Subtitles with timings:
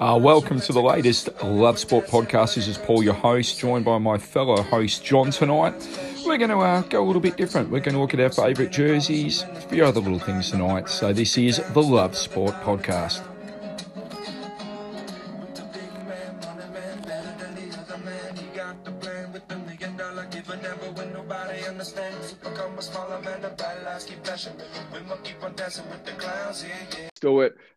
[0.00, 2.56] Uh, welcome to the latest Love Sport podcast.
[2.56, 5.74] This is Paul, your host, joined by my fellow host John tonight.
[6.26, 7.70] We're going to uh, go a little bit different.
[7.70, 10.88] We're going to look at our favourite jerseys, a few other little things tonight.
[10.88, 13.22] So this is the Love Sport podcast.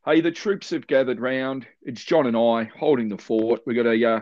[0.08, 1.68] Hey, the troops have gathered round.
[1.82, 3.64] It's John and I holding the fort.
[3.66, 4.20] We've got a uh,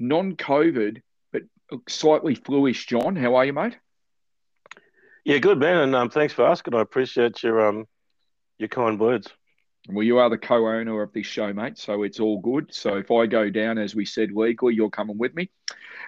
[0.00, 1.42] non-COVID but
[1.88, 3.14] slightly fluish John.
[3.14, 3.78] How are you, mate?
[5.24, 6.74] Yeah, good man, and um, thanks for asking.
[6.74, 7.86] I appreciate your um
[8.58, 9.28] your kind words.
[9.88, 12.74] Well, you are the co-owner of this show, mate, so it's all good.
[12.74, 15.48] So if I go down, as we said, legally, you're coming with me.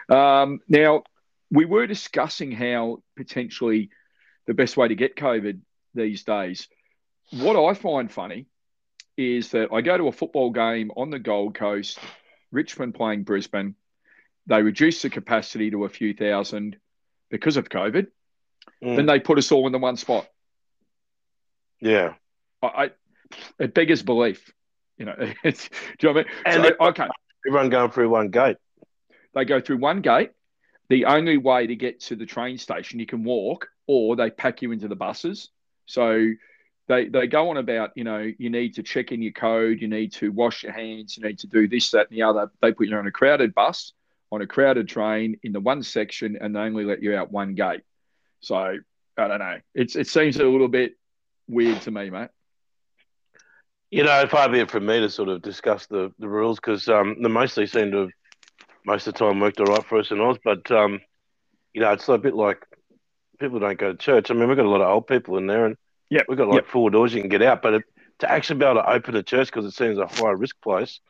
[0.09, 1.05] Um, now,
[1.53, 3.91] we were discussing how potentially
[4.49, 5.61] the best way to get COVID
[5.95, 6.67] these days
[7.31, 8.47] what I find funny
[9.17, 11.99] is that I go to a football game on the Gold Coast,
[12.53, 13.75] Richmond playing Brisbane.
[14.47, 16.77] They reduce the capacity to a few thousand
[17.31, 18.07] because of COVID.
[18.83, 18.97] Mm.
[18.97, 20.29] Then they put us all in the one spot.
[21.81, 22.15] Yeah.
[22.63, 22.91] I, I
[23.59, 24.53] it beggars belief.
[24.99, 26.65] You know, it's, do you know what I mean?
[26.65, 27.09] And so, okay.
[27.47, 28.57] Everyone going through one gate.
[29.35, 30.31] They go through one gate.
[30.89, 34.63] The only way to get to the train station, you can walk, or they pack
[34.63, 35.51] you into the buses.
[35.87, 36.31] So
[36.89, 39.89] they they go on about you know you need to check in your code, you
[39.89, 42.51] need to wash your hands, you need to do this, that, and the other.
[42.61, 43.93] They put you on a crowded bus,
[44.31, 47.55] on a crowded train in the one section, and they only let you out one
[47.55, 47.83] gate.
[48.41, 48.57] So
[49.17, 49.59] I don't know.
[49.75, 50.97] It's it seems a little bit
[51.49, 52.31] weird to me, mate.
[53.91, 56.89] You know, far be it from me to sort of discuss the, the rules because
[56.89, 58.11] um, they mostly seem to have
[58.85, 60.39] most of the time worked all right for us in Oz.
[60.43, 61.01] But um,
[61.73, 62.65] you know, it's a bit like
[63.39, 64.31] people don't go to church.
[64.31, 65.77] I mean, we've got a lot of old people in there, and
[66.11, 66.67] yeah, we've got like yep.
[66.67, 67.83] four doors you can get out, but it,
[68.21, 71.01] to actually be able to open a church because it seems a high risk place,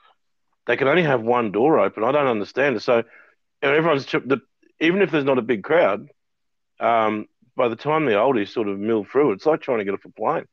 [0.67, 2.05] they can only have one door open.
[2.05, 2.81] I don't understand it.
[2.81, 3.05] So, you
[3.63, 4.41] know, everyone's the,
[4.81, 6.09] even if there's not a big crowd,
[6.81, 9.95] um, by the time the oldies sort of mill through, it's like trying to get
[9.95, 10.45] off a plane.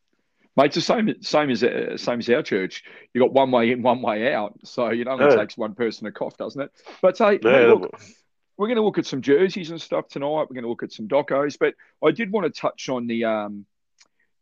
[0.56, 2.84] Mate, it's the same, same as uh, same as our church.
[3.14, 4.54] You got one way in, one way out.
[4.64, 5.36] So you know, it yeah.
[5.36, 6.72] takes one person to cough, doesn't it?
[7.02, 7.92] But hey, yeah, hey, look,
[8.56, 10.28] we're going to look at some jerseys and stuff tonight.
[10.28, 11.74] We're going to look at some docos, but
[12.06, 13.66] I did want to touch on the um,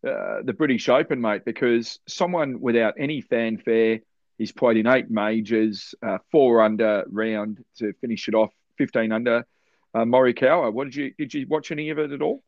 [0.07, 3.99] uh, the British Open, mate, because someone without any fanfare,
[4.37, 9.45] he's played in eight majors, uh, four under round to finish it off, fifteen under.
[9.93, 12.43] Uh, Morikawa, what did you did you watch any of it at all?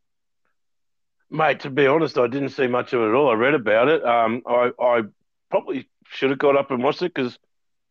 [1.29, 3.29] Mate, to be honest, I didn't see much of it at all.
[3.29, 4.05] I read about it.
[4.05, 5.01] Um, I, I
[5.49, 7.37] probably should have got up and watched it because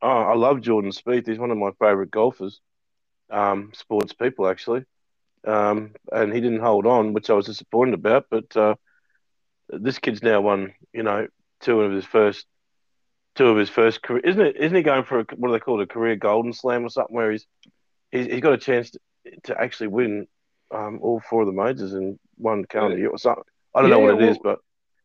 [0.00, 1.26] oh, I love Jordan Spieth.
[1.26, 2.60] He's one of my favourite golfers,
[3.30, 4.84] um, sports people actually.
[5.44, 8.26] Um, and he didn't hold on, which I was disappointed about.
[8.30, 8.74] But uh,
[9.72, 11.26] this kid's now won, you know,
[11.60, 12.46] two of his first,
[13.34, 14.20] two of his first career.
[14.24, 14.56] Isn't it?
[14.56, 16.90] Isn't he going for a, what do they call it, a career golden slam or
[16.90, 17.14] something?
[17.14, 17.46] Where he's
[18.10, 19.00] he's, he's got a chance to,
[19.44, 20.26] to actually win
[20.72, 23.44] um, all four of the majors in one calendar year or something.
[23.74, 24.58] I don't yeah, know what well, it is, but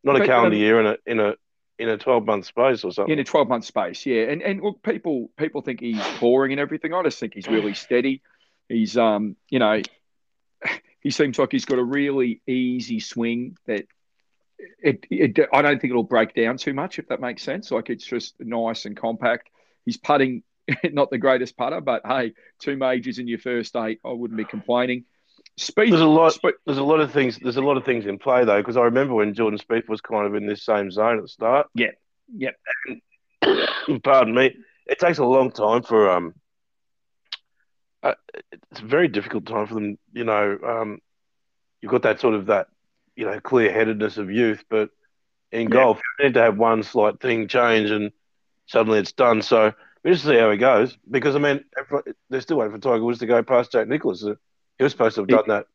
[0.03, 1.35] not a calendar um, year in a in a
[1.79, 3.13] in a twelve month space or something.
[3.13, 4.23] In a twelve month space, yeah.
[4.23, 6.93] And and look, people people think he's boring and everything.
[6.93, 8.21] I just think he's really steady.
[8.67, 9.81] He's um, you know,
[11.01, 13.85] he seems like he's got a really easy swing that
[14.59, 17.71] it, it, I don't think it'll break down too much if that makes sense.
[17.71, 19.49] Like it's just nice and compact.
[19.85, 20.43] He's putting,
[20.83, 24.45] not the greatest putter, but hey, two majors in your first eight, I wouldn't be
[24.45, 25.05] complaining.
[25.57, 25.91] Speed.
[25.91, 26.37] There's a lot.
[26.65, 27.39] there's a lot of things.
[27.41, 30.01] There's a lot of things in play though, because I remember when Jordan Spieth was
[30.01, 31.67] kind of in this same zone at the start.
[31.73, 31.91] Yeah.
[32.35, 32.55] Yep.
[33.41, 34.55] And, pardon me.
[34.85, 36.33] It takes a long time for um.
[38.03, 38.13] Uh,
[38.71, 39.97] it's a very difficult time for them.
[40.13, 40.99] You know, um,
[41.81, 42.67] you've got that sort of that
[43.17, 44.91] you know clear headedness of youth, but
[45.51, 45.69] in yeah.
[45.69, 48.11] golf you need to have one slight thing change and
[48.67, 49.41] suddenly it's done.
[49.41, 49.73] So
[50.03, 51.65] we just see how he goes because I mean
[52.29, 54.21] they're still waiting for Tiger Woods to go past Jack Nicklaus.
[54.21, 55.65] He was supposed to have done that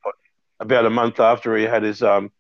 [0.60, 2.30] about a month after he had his um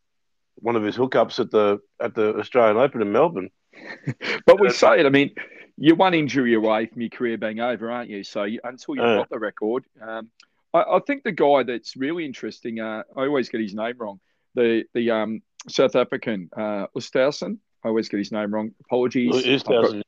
[0.56, 3.50] one of his hookups at the at the Australian Open in Melbourne.
[4.46, 5.06] but we say it.
[5.06, 5.34] I mean,
[5.76, 8.22] you're one injury away from your career being over, aren't you?
[8.22, 10.30] So you, until you've got the record, um,
[10.72, 12.80] I, I, think the guy that's really interesting.
[12.80, 14.20] Uh, I always get his name wrong
[14.54, 17.58] the the um, South African uh, Ustausen.
[17.84, 18.72] I always get his name wrong.
[18.84, 19.34] Apologies.
[19.44, 20.02] Ustausen.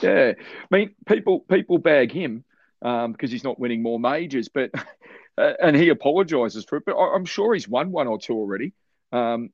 [0.00, 2.44] Yeah, I mean people people bag him
[2.80, 4.70] um, because he's not winning more majors, but
[5.38, 6.84] uh, and he apologises for it.
[6.86, 8.72] But I, am sure he's won one or two already.
[9.12, 9.50] Um,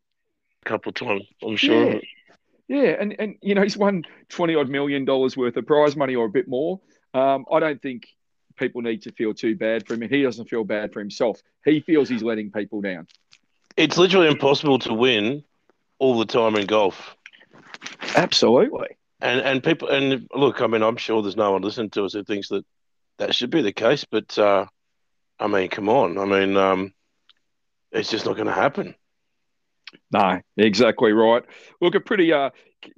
[0.64, 1.94] a couple of times, I'm sure.
[1.94, 2.00] Yeah.
[2.70, 6.14] Yeah, and, and you know he's won twenty odd million dollars worth of prize money
[6.14, 6.79] or a bit more.
[7.14, 8.06] Um, I don't think
[8.56, 11.41] people need to feel too bad for him, he doesn't feel bad for himself.
[11.64, 13.06] He feels he's letting people down
[13.79, 15.45] it's literally impossible to win
[16.01, 17.17] all the time in golf.
[18.17, 18.89] Absolutely.
[19.21, 22.13] and and people and look, I mean, I'm sure there's no one listening to us
[22.13, 22.67] who thinks that
[23.19, 24.67] that should be the case, but uh,
[25.39, 26.93] I mean, come on, I mean, um,
[27.93, 28.95] it's just not going to happen.
[30.13, 31.45] No, exactly right.
[31.81, 32.51] Look, a pretty uh,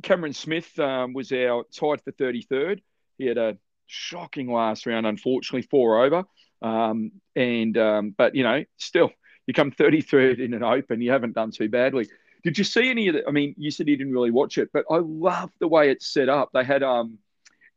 [0.03, 2.81] Cameron Smith um, was our tied for 33rd.
[3.19, 6.25] He had a shocking last round, unfortunately, four over.
[6.62, 9.11] Um, and um, but you know, still,
[9.50, 11.00] you come 33rd in an open.
[11.00, 12.06] You haven't done too badly.
[12.44, 13.26] Did you see any of the?
[13.26, 16.06] I mean, you said you didn't really watch it, but I love the way it's
[16.06, 16.50] set up.
[16.55, 17.19] They had um,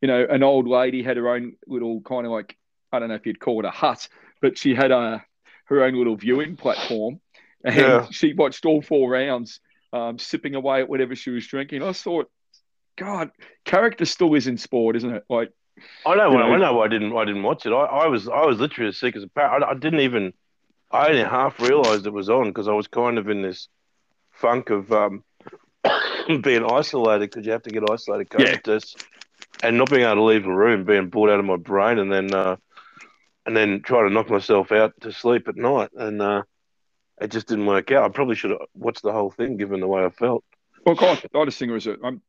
[0.03, 2.55] you know, an old lady had her own little kind of like
[2.91, 4.07] I don't know if you'd call it a hut,
[4.39, 5.25] but she had a
[5.65, 7.19] her own little viewing platform,
[7.65, 8.07] and yeah.
[8.11, 9.59] she watched all four rounds,
[9.91, 11.81] um, sipping away at whatever she was drinking.
[11.81, 12.29] I thought,
[12.97, 13.31] God,
[13.65, 15.23] character still is in sport, isn't it?
[15.27, 15.49] Like,
[16.05, 16.73] I know, know I know.
[16.75, 17.71] why I didn't, I didn't watch it.
[17.71, 19.63] I, I was, I was literally as sick as a parrot.
[19.63, 20.33] I, I didn't even,
[20.93, 23.67] I only half realised it was on because I was kind of in this
[24.31, 25.23] funk of um,
[26.41, 28.57] being isolated because you have to get isolated COVID yeah.
[28.57, 28.95] tests
[29.63, 32.11] and not being able to leave the room, being bored out of my brain, and
[32.11, 32.57] then uh,
[33.45, 36.43] and then trying to knock myself out to sleep at night, and uh,
[37.19, 38.03] it just didn't work out.
[38.03, 40.43] I probably should have watched the whole thing, given the way I felt.
[40.85, 41.87] Well, God, I just think it was.
[41.87, 42.21] A, I'm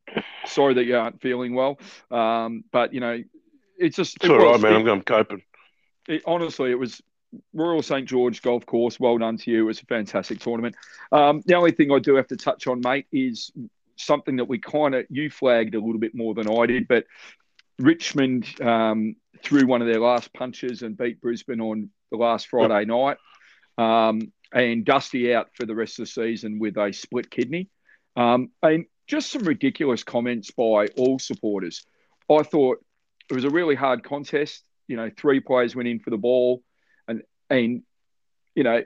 [0.46, 1.78] sorry that you aren't feeling well,
[2.10, 3.22] um, but you know,
[3.78, 4.16] it's just.
[4.16, 4.86] It's it all right, man.
[4.86, 5.42] It, I'm coping.
[6.08, 7.02] It, honestly, it was
[7.52, 8.98] Royal St George Golf Course.
[8.98, 9.60] Well done to you.
[9.60, 10.76] It was a fantastic tournament.
[11.12, 13.50] Um, the only thing I do have to touch on, mate, is
[13.96, 17.04] something that we kind of you flagged a little bit more than I did, but
[17.78, 22.84] Richmond um, threw one of their last punches and beat Brisbane on the last Friday
[22.84, 23.16] night,
[23.78, 27.68] um, and Dusty out for the rest of the season with a split kidney,
[28.16, 31.84] um, and just some ridiculous comments by all supporters.
[32.30, 32.84] I thought
[33.28, 34.62] it was a really hard contest.
[34.86, 36.62] You know, three players went in for the ball
[37.54, 37.82] and
[38.54, 38.82] you know,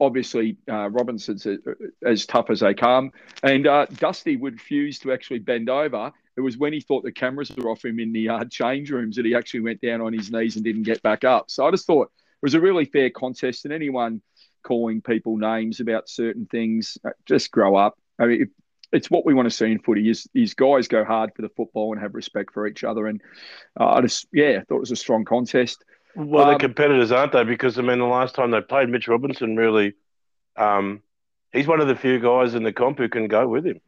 [0.00, 1.58] obviously uh, Robinson's a,
[2.04, 3.12] as tough as they come,
[3.42, 6.12] and uh, Dusty would refuse to actually bend over.
[6.36, 9.16] It was when he thought the cameras were off him in the uh, change rooms
[9.16, 11.50] that he actually went down on his knees and didn't get back up.
[11.50, 14.22] So I just thought it was a really fair contest, and anyone
[14.62, 17.98] calling people names about certain things, uh, just grow up.
[18.18, 18.50] I mean,
[18.92, 21.48] it's what we want to see in footy is these guys go hard for the
[21.48, 23.06] football and have respect for each other.
[23.06, 23.20] And
[23.80, 25.84] uh, I just, yeah, thought it was a strong contest.
[26.14, 27.44] Well, um, they're competitors, aren't they?
[27.44, 29.94] Because I mean, the last time they played, Mitch Robinson really,
[30.56, 31.02] um,
[31.52, 33.80] he's one of the few guys in the comp who can go with him.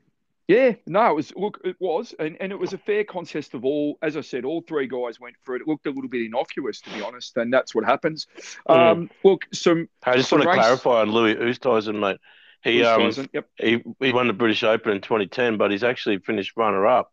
[0.46, 3.64] Yeah, no, it was look, it was, and, and it was a fair contest of
[3.64, 3.96] all.
[4.02, 5.62] As I said, all three guys went for it.
[5.62, 8.26] It looked a little bit innocuous, to be honest, and that's what happens.
[8.68, 8.76] Mm.
[8.76, 9.88] Um, look, some.
[10.04, 10.66] I just some want to race...
[10.66, 12.18] clarify on Louis Oosthuizen, mate.
[12.62, 13.48] He Oosthuizen, um, yep.
[13.58, 17.10] he he won the British Open in 2010, but he's actually finished runner up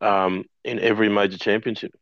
[0.00, 1.92] um, in every major championship.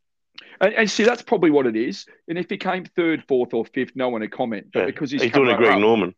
[0.59, 2.05] And, and, see, that's probably what it is.
[2.27, 4.67] And if he came third, fourth, or fifth, no one would comment.
[4.73, 4.85] But yeah.
[4.87, 6.15] because he's, he's doing a Greg up, Norman.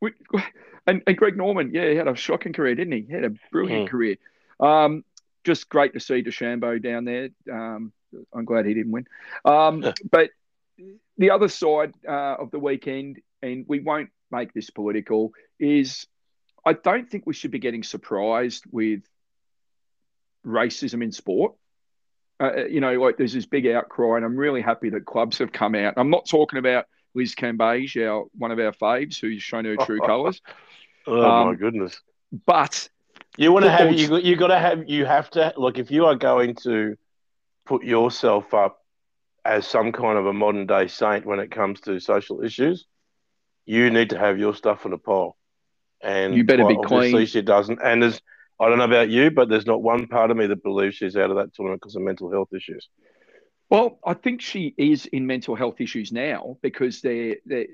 [0.00, 0.12] We,
[0.86, 3.06] and, and Greg Norman, yeah, he had a shocking career, didn't he?
[3.08, 3.90] He had a brilliant mm.
[3.90, 4.16] career.
[4.60, 5.04] Um,
[5.44, 7.30] just great to see DeChambeau down there.
[7.50, 7.92] Um,
[8.34, 9.06] I'm glad he didn't win.
[9.44, 10.30] Um, but
[11.16, 16.06] the other side uh, of the weekend, and we won't make this political, is
[16.64, 19.02] I don't think we should be getting surprised with
[20.44, 21.54] racism in sport.
[22.40, 25.38] Uh, uh, you know, like there's this big outcry, and I'm really happy that clubs
[25.38, 25.94] have come out.
[25.96, 30.00] I'm not talking about Liz Cambage, our one of our faves, who's shown her true
[30.06, 30.40] colours.
[31.06, 32.00] oh um, my goodness!
[32.46, 32.88] But
[33.36, 36.06] you want to have you you got to have you have to look if you
[36.06, 36.96] are going to
[37.66, 38.78] put yourself up
[39.44, 42.86] as some kind of a modern day saint when it comes to social issues,
[43.64, 45.36] you need to have your stuff on a pole.
[46.00, 47.26] And you better be clean.
[47.26, 48.20] She doesn't, and there's
[48.60, 51.16] I don't know about you, but there's not one part of me that believes she's
[51.16, 52.88] out of that tournament because of mental health issues.
[53.70, 57.66] Well, I think she is in mental health issues now because they're, they're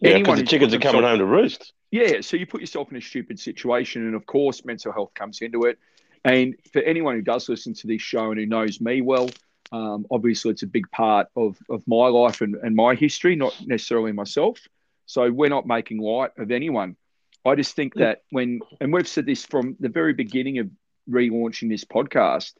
[0.00, 1.72] yeah, because the chickens are coming home to roost.
[1.90, 5.40] Yeah, so you put yourself in a stupid situation, and of course, mental health comes
[5.40, 5.78] into it.
[6.24, 9.28] And for anyone who does listen to this show and who knows me well,
[9.72, 13.54] um, obviously it's a big part of, of my life and, and my history, not
[13.66, 14.58] necessarily myself.
[15.06, 16.96] So we're not making light of anyone.
[17.44, 20.70] I just think that when, and we've said this from the very beginning of
[21.08, 22.54] relaunching this podcast,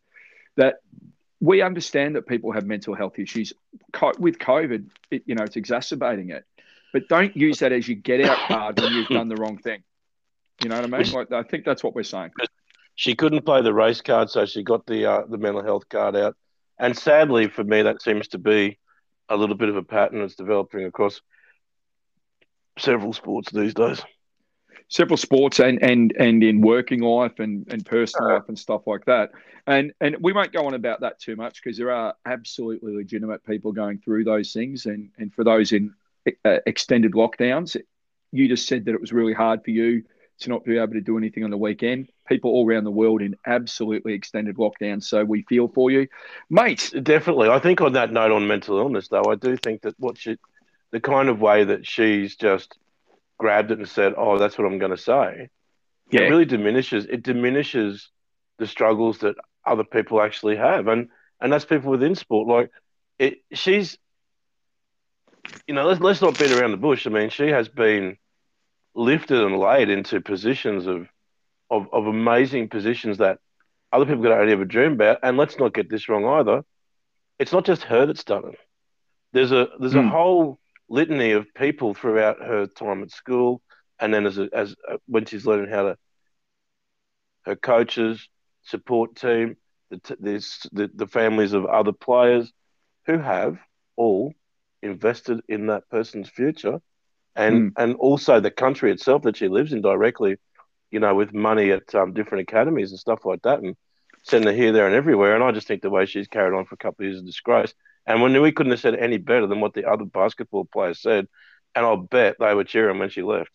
[0.56, 0.76] that
[1.40, 3.52] we understand that people have mental health issues.
[4.18, 6.44] with COVID, it, you know, it's exacerbating it.
[6.92, 9.82] But don't use that as your get out card when you've done the wrong thing.
[10.62, 11.12] You know what I mean?
[11.12, 12.30] Like, I think that's what we're saying.
[12.94, 16.14] She couldn't play the race card, so she got the uh, the mental health card
[16.14, 16.36] out.
[16.78, 18.78] And sadly for me, that seems to be
[19.28, 21.20] a little bit of a pattern that's developing across
[22.78, 24.00] several sports these days
[24.94, 29.04] several sports and and and in working life and and personal life and stuff like
[29.06, 29.32] that.
[29.66, 33.44] And and we won't go on about that too much because there are absolutely legitimate
[33.44, 34.86] people going through those things.
[34.86, 35.94] And and for those in
[36.44, 37.76] uh, extended lockdowns,
[38.30, 40.04] you just said that it was really hard for you
[40.38, 42.08] to not be able to do anything on the weekend.
[42.28, 45.02] people all around the world in absolutely extended lockdown.
[45.02, 46.06] So we feel for you,
[46.50, 46.92] mate.
[47.02, 47.48] Definitely.
[47.48, 50.36] I think on that note on mental illness, though, I do think that what she,
[50.92, 52.78] the kind of way that she's just
[53.38, 55.48] grabbed it and said, "Oh, that's what I'm going to say,"
[56.10, 56.22] yeah.
[56.22, 57.06] it really diminishes.
[57.06, 58.10] It diminishes
[58.58, 61.08] the struggles that other people actually have, and
[61.40, 62.48] and that's people within sport.
[62.48, 62.70] Like
[63.18, 63.98] it, she's,
[65.66, 67.06] you know, let's let's not beat around the bush.
[67.06, 68.16] I mean, she has been
[68.94, 71.08] lifted and laid into positions of
[71.70, 73.38] of, of amazing positions that
[73.92, 75.18] other people could only ever dream about.
[75.22, 76.64] And let's not get this wrong either.
[77.38, 78.58] It's not just her that's done it.
[79.32, 80.00] There's a there's mm.
[80.00, 80.08] a hmm.
[80.08, 80.60] whole
[80.94, 83.60] litany of people throughout her time at school,
[83.98, 85.96] and then as a, as a, when she's learning how to
[87.44, 88.28] her coaches,
[88.62, 89.56] support team,
[89.90, 89.98] the,
[90.72, 92.52] the the families of other players
[93.06, 93.58] who have
[93.96, 94.32] all
[94.82, 96.80] invested in that person's future,
[97.36, 97.82] and mm.
[97.82, 100.36] and also the country itself that she lives in directly
[100.94, 103.76] you know, with money at um, different academies and stuff like that, and
[104.22, 105.34] send her here, there, and everywhere.
[105.34, 107.24] And I just think the way she's carried on for a couple of years is
[107.24, 107.74] disgrace.
[108.06, 111.26] And when we couldn't have said any better than what the other basketball players said,
[111.74, 113.50] and I'll bet they were cheering when she left.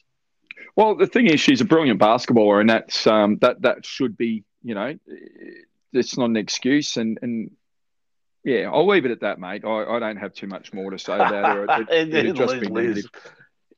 [0.75, 4.43] Well, the thing is, she's a brilliant basketballer, and that's um, that that should be,
[4.63, 4.97] you know,
[5.93, 6.97] it's not an excuse.
[6.97, 7.51] And and
[8.43, 9.63] yeah, I'll leave it at that, mate.
[9.65, 11.63] I, I don't have too much more to say about her.
[11.63, 12.73] It, it, it just been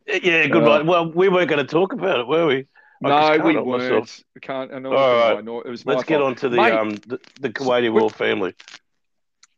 [0.07, 0.63] Yeah, good.
[0.63, 2.67] Uh, well, we weren't going to talk about it, were we?
[3.01, 3.67] no, we weren't.
[3.67, 4.23] Myself.
[4.35, 4.71] We can't.
[4.71, 5.39] All right.
[5.39, 8.55] it was Let's get on to the Mate, um the, the Kuwaiti World family.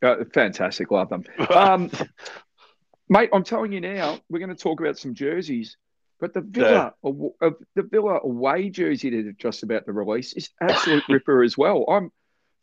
[0.04, 1.24] Uh, fantastic, love them.
[1.50, 1.90] Um,
[3.10, 5.78] mate, I'm telling you now, we're going to talk about some jerseys,
[6.20, 7.50] but the Villa, yeah.
[7.76, 11.86] the Villa away jersey that are just about to release is absolute ripper as well.
[11.88, 12.12] I'm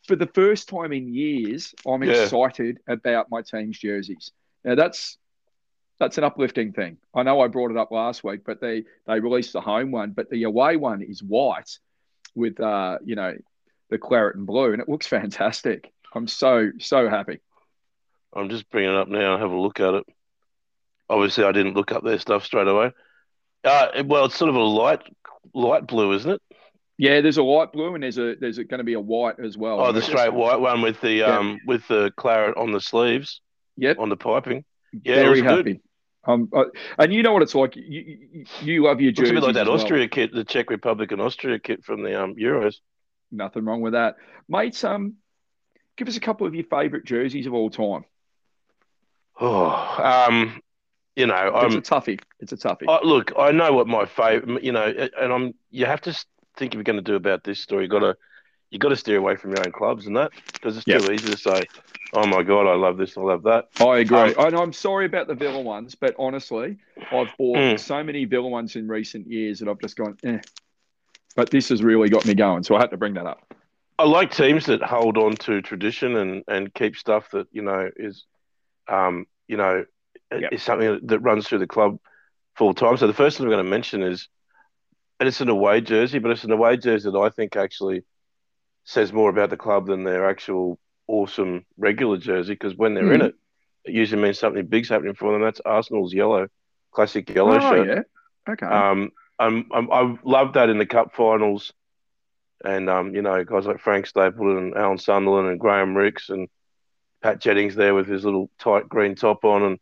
[0.07, 2.23] for the first time in years, I'm yeah.
[2.23, 4.33] excited about my team's jerseys.
[4.65, 5.19] Now that's
[5.99, 6.97] that's an uplifting thing.
[7.15, 10.13] I know I brought it up last week, but they they released the home one,
[10.13, 11.79] but the away one is white
[12.35, 13.37] with uh, you know
[13.91, 15.93] the claret and blue, and it looks fantastic.
[16.15, 17.41] I'm so so happy.
[18.35, 19.39] I'm just bringing it up now.
[19.39, 20.05] Have a look at it.
[21.09, 22.93] Obviously, I didn't look up their stuff straight away.
[23.65, 25.03] Uh, well, it's sort of a light
[25.55, 26.43] light blue, isn't it?
[26.99, 29.57] Yeah, there's a light blue and there's a there's going to be a white as
[29.57, 29.81] well.
[29.81, 31.39] Oh, the straight white one with the yeah.
[31.39, 33.41] um with the claret on the sleeves.
[33.77, 33.99] Yep.
[33.99, 34.65] On the piping.
[34.93, 35.63] Yeah, very happy.
[35.63, 35.81] Good.
[36.25, 36.65] Um, uh,
[36.99, 37.75] and you know what it's like.
[37.77, 39.31] You, you love your jersey.
[39.31, 40.09] It's a bit like that Austria well.
[40.09, 42.77] kit, the Czech Republic and Austria kit from the um, Euros.
[43.33, 44.17] Nothing wrong with that,
[44.49, 44.85] mates.
[44.85, 45.15] Um,
[45.97, 48.05] give us a couple of your favourite jerseys of all time.
[49.41, 50.61] Oh, um,
[51.17, 52.21] you know, it's I'm, a toughie.
[52.41, 52.89] It's a toughie.
[52.89, 54.63] I, look, I know what my favorite.
[54.63, 55.55] You know, and I'm.
[55.71, 56.13] You have to
[56.57, 57.85] think if you're going to do about this story.
[57.85, 58.17] You got to,
[58.71, 61.03] you got to steer away from your own clubs and that because it's yep.
[61.03, 61.65] too easy to say
[62.13, 63.17] Oh my god, I love this.
[63.17, 63.69] I love that.
[63.81, 64.35] I agree.
[64.35, 66.79] Um, and I'm sorry about the Villa ones, but honestly,
[67.13, 67.79] I've bought mm.
[67.79, 70.41] so many Villa ones in recent years that I've just gone, eh.
[71.37, 73.55] But this has really got me going, so I had to bring that up.
[74.01, 77.91] I like teams that hold on to tradition and and keep stuff that you know
[77.97, 78.25] is,
[78.89, 79.85] um, you know,
[80.33, 80.53] yep.
[80.53, 81.99] is something that runs through the club
[82.57, 82.97] full time.
[82.97, 84.29] So the first thing I'm going to mention is,
[85.19, 88.03] and it's an away jersey, but it's an away jersey that I think actually
[88.85, 93.15] says more about the club than their actual awesome regular jersey because when they're mm.
[93.15, 93.27] in hmm.
[93.27, 93.35] it,
[93.85, 95.43] it usually means something big's happening for them.
[95.43, 96.49] That's Arsenal's yellow,
[96.91, 97.87] classic yellow oh, shirt.
[97.87, 98.53] Yeah.
[98.53, 98.65] Okay.
[98.65, 101.75] Um, I'm, I'm, I love that in the cup finals,
[102.65, 106.49] and um, you know, guys like Frank Stapleton and Alan Sunderland and Graham Rix and
[107.23, 109.79] Pat Jennings there with his little tight green top on, and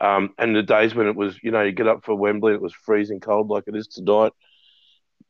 [0.00, 2.60] um, and the days when it was, you know, you get up for Wembley, it
[2.60, 4.32] was freezing cold like it is tonight,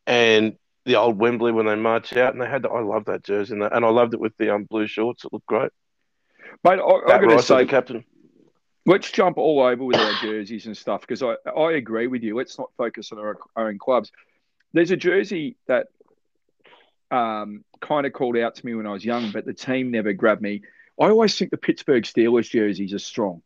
[0.06, 2.62] and the old Wembley when they march out, and they had.
[2.62, 5.24] The, I love that jersey, and, and I loved it with the um, blue shorts.
[5.24, 5.70] It looked great.
[6.62, 8.04] Mate, I, am going to say, captain.
[8.86, 12.36] Let's jump all over with our jerseys and stuff because I, I agree with you.
[12.36, 14.12] Let's not focus on our, our own clubs.
[14.72, 15.86] There's a jersey that
[17.14, 20.12] um, kind of called out to me when I was young, but the team never
[20.12, 20.62] grabbed me.
[21.00, 23.42] I always think the Pittsburgh Steelers jerseys are strong,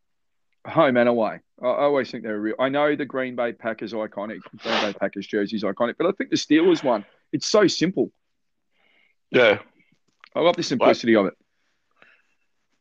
[0.67, 1.41] home and away.
[1.63, 2.57] I, I always think they're real.
[2.59, 6.13] I know the Green Bay Packers iconic, Green Bay Packers jerseys are iconic, but I
[6.13, 8.11] think the Steelers one it's so simple.
[9.31, 9.59] Yeah.
[10.35, 11.35] I love the simplicity of it.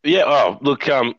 [0.03, 0.24] Yeah.
[0.25, 0.88] Oh, look.
[0.88, 1.15] Um,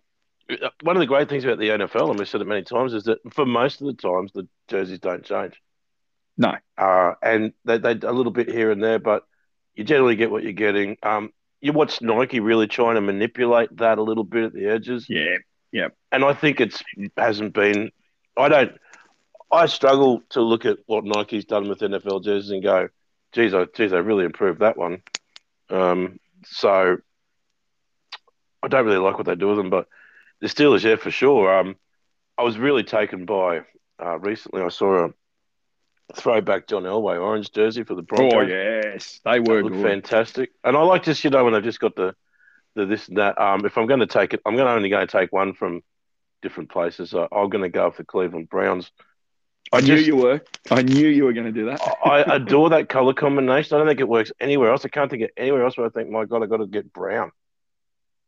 [0.83, 3.05] one of the great things about the NFL, and we've said it many times, is
[3.05, 5.61] that for most of the times the jerseys don't change.
[6.39, 6.55] No.
[6.79, 9.25] Uh, and they they a little bit here and there, but
[9.79, 10.97] you generally get what you're getting.
[11.05, 15.07] Um, you watch Nike really trying to manipulate that a little bit at the edges.
[15.09, 15.37] Yeah.
[15.71, 15.89] Yeah.
[16.11, 16.83] And I think it's
[17.17, 17.93] hasn't been.
[18.37, 18.73] I don't.
[19.53, 22.89] I struggle to look at what Nike's done with NFL jerseys and go,
[23.33, 25.01] geez, I, geez, I really improved that one.
[25.71, 26.99] Um, so
[28.63, 29.87] I don't really like what they do with them, but
[30.41, 31.57] the Steelers, yeah, for sure.
[31.57, 31.77] Um,
[32.37, 33.61] I was really taken by
[34.05, 34.61] uh, recently.
[34.61, 35.11] I saw a
[36.15, 38.33] throwback John Elway orange jersey for the Broncos.
[38.35, 40.51] Oh yes, they were fantastic.
[40.65, 42.15] And I like just you know when I've just got the
[42.75, 43.41] the this and that.
[43.41, 45.55] Um, if I'm going to take it, I'm going to only going to take one
[45.55, 45.83] from
[46.43, 47.11] different places.
[47.11, 48.91] So I'm going to go for Cleveland Browns.
[49.73, 50.41] I, I knew just, you were.
[50.71, 51.81] I knew you were going to do that.
[52.05, 53.75] I adore that color combination.
[53.75, 54.85] I don't think it works anywhere else.
[54.85, 56.93] I can't think of anywhere else where I think, my God, I got to get
[56.93, 57.33] brown.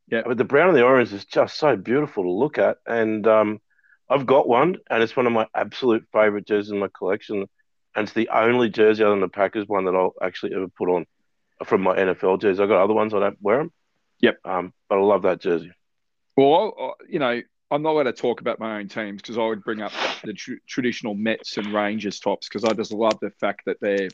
[0.09, 3.25] Yeah, but the brown and the orange is just so beautiful to look at, and
[3.29, 3.61] um,
[4.09, 7.47] I've got one, and it's one of my absolute favorite jerseys in my collection,
[7.95, 10.89] and it's the only jersey other than the Packers one that I'll actually ever put
[10.89, 11.07] on
[11.65, 12.61] from my NFL jerseys.
[12.61, 13.73] I've got other ones I don't wear them.
[14.21, 14.39] Yep.
[14.45, 15.73] Um, but I love that jersey.
[16.37, 19.63] Well, you know, I'm not going to talk about my own teams because I would
[19.63, 19.93] bring up
[20.25, 24.09] the tr- traditional Mets and Rangers tops because I just love the fact that they're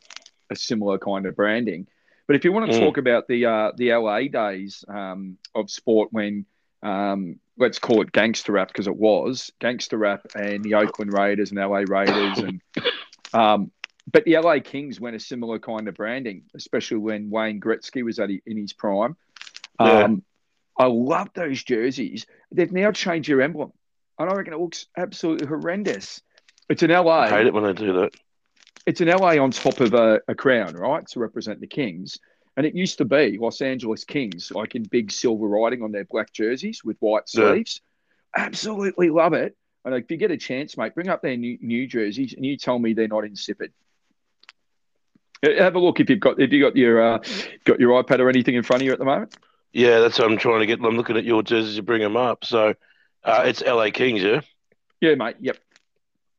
[0.50, 1.86] a similar kind of branding.
[2.26, 2.80] But if you want to mm.
[2.80, 6.44] talk about the uh, the LA days um, of sport when
[6.82, 11.50] um, let's call it gangster rap because it was gangster rap and the Oakland Raiders
[11.50, 12.60] and LA Raiders and
[13.36, 13.70] um,
[14.10, 18.18] but the LA Kings went a similar kind of branding, especially when Wayne Gretzky was
[18.18, 19.16] at in his prime.
[19.80, 20.04] Yeah.
[20.04, 20.22] Um,
[20.78, 22.26] I love those jerseys.
[22.52, 23.72] They've now changed their emblem,
[24.18, 26.22] and I reckon it looks absolutely horrendous.
[26.68, 27.20] It's an LA.
[27.20, 28.14] I hate it when they do that.
[28.86, 32.18] It's an LA on top of a, a crown, right, to represent the Kings.
[32.56, 36.04] And it used to be Los Angeles Kings, like in big silver writing on their
[36.04, 37.80] black jerseys with white sleeves.
[38.36, 38.46] Yeah.
[38.46, 39.56] Absolutely love it.
[39.86, 42.56] And if you get a chance, mate, bring up their new, new jerseys and you
[42.56, 43.72] tell me they're not insipid.
[45.42, 47.18] Have a look if you've got if you got your uh,
[47.64, 49.36] got your iPad or anything in front of you at the moment.
[49.72, 50.80] Yeah, that's what I'm trying to get.
[50.80, 52.44] I'm looking at your jerseys to bring them up.
[52.44, 52.74] So
[53.22, 54.40] uh, it's LA Kings, yeah.
[55.00, 55.36] Yeah, mate.
[55.40, 55.58] Yep.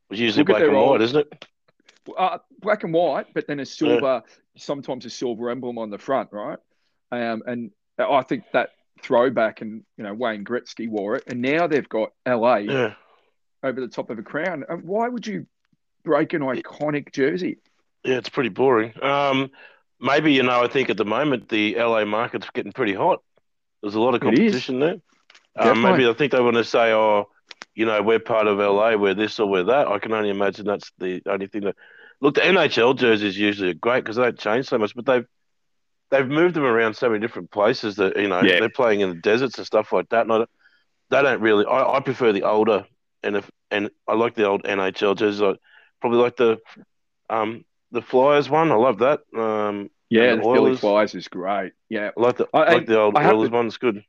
[0.10, 1.46] It's usually Look black and white, isn't it?
[2.18, 4.34] Uh, black and white, but then a silver, yeah.
[4.58, 6.58] sometimes a silver emblem on the front, right?
[7.12, 11.68] Um, and I think that throwback, and you know Wayne Gretzky wore it, and now
[11.68, 12.94] they've got LA yeah.
[13.64, 14.64] Over the top of a crown.
[14.68, 15.48] And why would you
[16.04, 17.58] break an iconic jersey?
[18.04, 18.94] Yeah, it's pretty boring.
[19.02, 19.52] Um,
[20.00, 23.22] maybe you know, I think at the moment the LA market's getting pretty hot.
[23.82, 24.96] There's a lot of competition there.
[25.56, 27.30] Um, maybe I think they want to say, oh,
[27.74, 29.88] you know, we're part of LA, we're this or we're that.
[29.88, 31.76] I can only imagine that's the only thing that.
[32.20, 35.26] Look, the NHL jerseys usually are great because they don't change so much, but they've
[36.10, 38.60] they've moved them around so many different places that you know yeah.
[38.60, 40.22] they're playing in the deserts and stuff like that.
[40.22, 40.46] And I,
[41.10, 41.66] they don't really.
[41.66, 42.86] I, I prefer the older
[43.28, 45.42] and if and I like the old NHL jerseys.
[45.42, 45.54] I
[46.02, 46.58] probably like the
[47.30, 48.72] um the Flyers one.
[48.72, 49.22] I love that.
[49.38, 51.74] Um, yeah, the, the Philly Flyers is great.
[51.90, 53.68] Yeah, I like the I, like the old Oilers one.
[53.68, 54.04] It's good.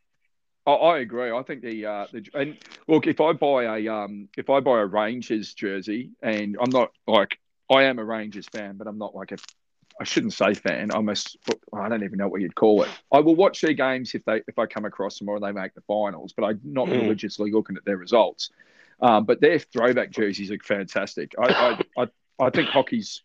[0.66, 1.30] I, I agree.
[1.30, 4.80] I think the uh, the and look if I buy a um if I buy
[4.80, 7.38] a Rangers jersey and I'm not like
[7.70, 9.38] I am a Rangers fan, but I'm not like a
[10.00, 10.90] I shouldn't say fan.
[10.94, 11.14] I'm a
[11.72, 12.88] I don't even know what you'd call it.
[13.12, 15.74] I will watch their games if they if I come across them or they make
[15.74, 17.00] the finals, but I'm not mm.
[17.00, 18.50] religiously looking at their results.
[19.00, 21.34] Um, but their throwback jerseys are fantastic.
[21.38, 22.08] I, I, I,
[22.46, 23.22] I think hockey's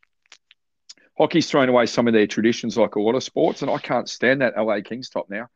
[1.17, 4.09] hockey's thrown away some of their traditions like a lot of sports, and I can't
[4.09, 5.47] stand that LA Kings top now.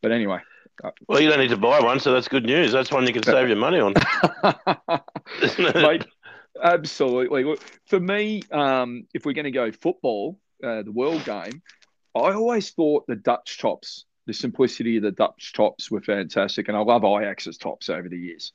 [0.00, 0.38] But anyway.
[0.82, 2.72] Uh, well, you don't need to buy one, so that's good news.
[2.72, 3.94] That's one you can save your money on.
[5.58, 6.06] Mate,
[6.62, 7.56] absolutely.
[7.86, 11.62] For me, um, if we're going to go football, uh, the world game,
[12.14, 16.76] I always thought the Dutch tops, the simplicity of the Dutch tops were fantastic, and
[16.76, 18.52] I love Ajax's tops over the years.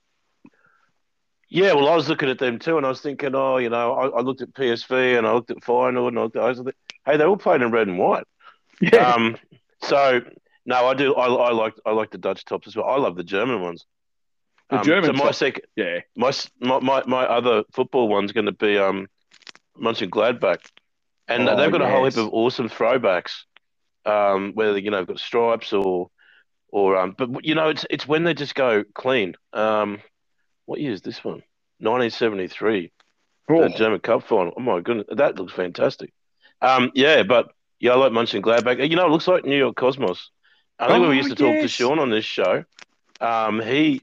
[1.49, 3.93] Yeah, well, I was looking at them too, and I was thinking, oh, you know,
[3.93, 6.49] I, I looked at PSV and I looked at Feyenoord, and I, looked at, I
[6.49, 8.25] was like, hey, they all played in red and white.
[8.81, 9.13] Yeah.
[9.13, 9.37] Um,
[9.81, 10.21] so
[10.67, 11.15] no, I do.
[11.15, 12.87] I, I like I like the Dutch tops as well.
[12.87, 13.85] I love the German ones.
[14.69, 15.15] The um, German.
[15.15, 15.99] So my second, yeah.
[16.15, 19.07] My my my, other football one's going to be um,
[19.81, 20.59] Mönchengladbach,
[21.27, 21.89] and oh, they've got yes.
[21.89, 23.43] a whole heap of awesome throwbacks.
[24.05, 26.09] Um, whether you know they've got stripes or
[26.67, 29.35] or um, but you know it's it's when they just go clean.
[29.53, 30.01] Um,
[30.67, 31.41] what year is this one?
[31.79, 32.91] 1973.
[33.49, 33.63] Oh.
[33.63, 34.53] The German Cup final.
[34.55, 36.13] Oh my goodness, that looks fantastic.
[36.61, 38.87] Um, yeah, but yeah, I like Mönchengladbach.
[38.87, 40.29] You know, it looks like New York Cosmos.
[40.79, 41.53] I think oh, we used to yes.
[41.53, 42.65] talk to Sean on this show.
[43.21, 44.01] Um, he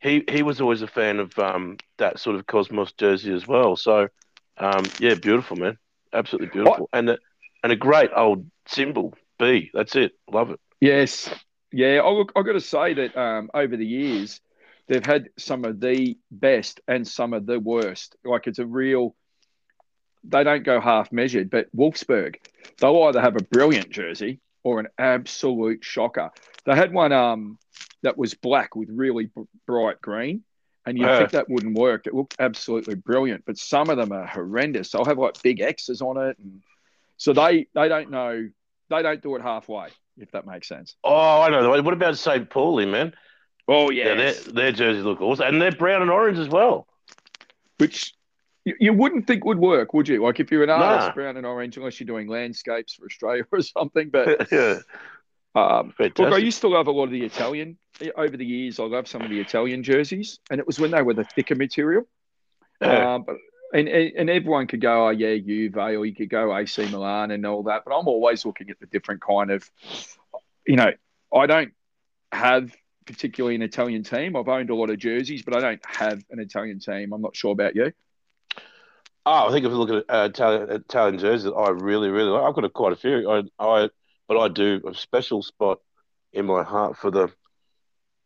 [0.00, 3.76] he he was always a fan of um, that sort of Cosmos jersey as well.
[3.76, 4.08] So
[4.56, 5.76] um, yeah, beautiful man,
[6.12, 6.98] absolutely beautiful, what?
[6.98, 7.18] and a,
[7.64, 9.70] and a great old symbol B.
[9.74, 10.60] That's it, love it.
[10.80, 11.28] Yes,
[11.72, 12.00] yeah.
[12.02, 14.40] I, I've got to say that um, over the years
[14.90, 18.16] they've had some of the best and some of the worst.
[18.24, 19.14] Like it's a real,
[20.24, 22.34] they don't go half measured, but Wolfsburg,
[22.80, 26.30] they'll either have a brilliant jersey or an absolute shocker.
[26.66, 27.58] They had one um,
[28.02, 30.42] that was black with really b- bright green,
[30.84, 32.08] and you think that wouldn't work.
[32.08, 34.90] It looked absolutely brilliant, but some of them are horrendous.
[34.90, 36.62] They'll have like big X's on it, and
[37.16, 38.48] so they they don't know.
[38.88, 39.86] They don't do it halfway,
[40.18, 40.96] if that makes sense.
[41.04, 41.80] Oh, I know.
[41.80, 42.50] What about St.
[42.50, 43.14] Pauli, man?
[43.72, 46.88] Oh yeah, their, their jerseys look awesome, and they're brown and orange as well.
[47.78, 48.14] Which
[48.64, 50.20] you, you, wouldn't think would work, would you?
[50.24, 51.14] Like if you're an artist, nah.
[51.14, 54.10] brown and orange, unless you're doing landscapes for Australia or something.
[54.10, 54.80] But yeah.
[55.54, 57.78] Um, look, I used to love a lot of the Italian.
[58.16, 61.02] Over the years, I love some of the Italian jerseys, and it was when they
[61.02, 62.08] were the thicker material.
[62.80, 63.14] Yeah.
[63.14, 63.36] Um, but,
[63.72, 67.46] and, and everyone could go, oh yeah, Juve, or you could go AC Milan and
[67.46, 67.82] all that.
[67.84, 69.70] But I'm always looking at the different kind of,
[70.66, 70.92] you know,
[71.32, 71.72] I don't
[72.32, 72.74] have
[73.10, 74.36] particularly an Italian team.
[74.36, 77.12] I've owned a lot of jerseys, but I don't have an Italian team.
[77.12, 77.92] I'm not sure about you.
[79.26, 82.42] Oh, I think if you look at uh, Italian, Italian jerseys, I really, really like.
[82.42, 83.30] I've got a, quite a few.
[83.30, 83.90] I, I,
[84.26, 85.80] but I do a special spot
[86.32, 87.30] in my heart for the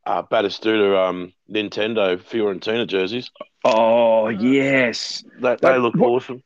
[0.07, 3.31] uh, Batistuta um, Nintendo Fiorentina jerseys.
[3.65, 6.43] Oh yes, that, they look what, awesome.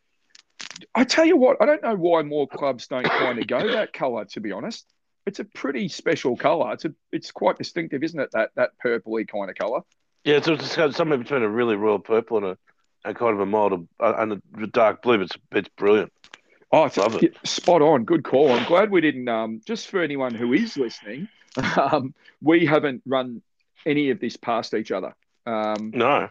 [0.94, 3.92] I tell you what, I don't know why more clubs don't kind of go that
[3.92, 4.24] colour.
[4.26, 4.86] To be honest,
[5.28, 6.72] it's a pretty special colour.
[6.72, 8.30] It's a, it's quite distinctive, isn't it?
[8.32, 9.82] That that purpley kind of colour.
[10.24, 12.58] Yeah, it's, it's something between a really royal purple and a
[13.04, 15.20] and kind of a mild uh, and a dark blue.
[15.20, 16.12] It's it's brilliant.
[16.72, 17.36] Oh, it's Love it.
[17.44, 18.04] spot on.
[18.04, 18.52] Good call.
[18.52, 19.28] I'm glad we didn't.
[19.28, 21.28] Um, just for anyone who is listening,
[21.76, 23.42] um, we haven't run
[23.86, 25.14] any of this past each other.
[25.46, 26.28] Um, no.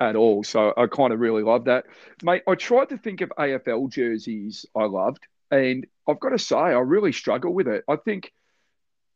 [0.00, 0.42] At all.
[0.42, 1.84] So I kind of really love that.
[2.22, 6.56] Mate, I tried to think of AFL jerseys I loved, and I've got to say,
[6.56, 7.84] I really struggle with it.
[7.88, 8.32] I think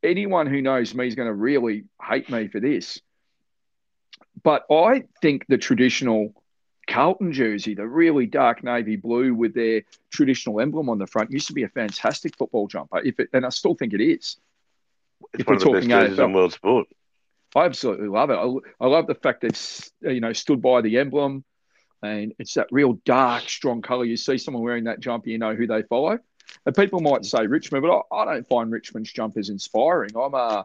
[0.02, 3.00] anyone who knows me is going to really hate me for this.
[4.42, 6.32] But I think the traditional
[6.88, 11.48] Carlton jersey, the really dark navy blue with their traditional emblem on the front, used
[11.48, 13.00] to be a fantastic football jumper.
[13.04, 14.36] If it, and I still think it is.
[15.34, 16.88] It's if one we're of the best jerseys in world sport.
[17.54, 18.34] I absolutely love it.
[18.34, 21.44] I, I love the fact that it's you know stood by the emblem,
[22.02, 24.04] and it's that real dark, strong color.
[24.04, 26.18] You see someone wearing that jumper, you know who they follow.
[26.66, 30.10] And people might say Richmond, but I, I don't find Richmond's jumpers inspiring.
[30.16, 30.62] I'm uh,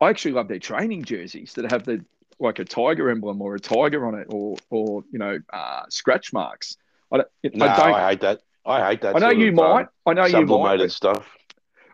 [0.00, 2.04] I actually love their training jerseys that have the
[2.38, 6.32] like a tiger emblem or a tiger on it, or or you know uh, scratch
[6.32, 6.76] marks.
[7.12, 8.40] I don't, no, I, don't, I hate that.
[8.64, 9.16] I hate that.
[9.16, 9.82] I know you might.
[9.82, 10.90] Um, I know you might.
[10.90, 11.28] stuff.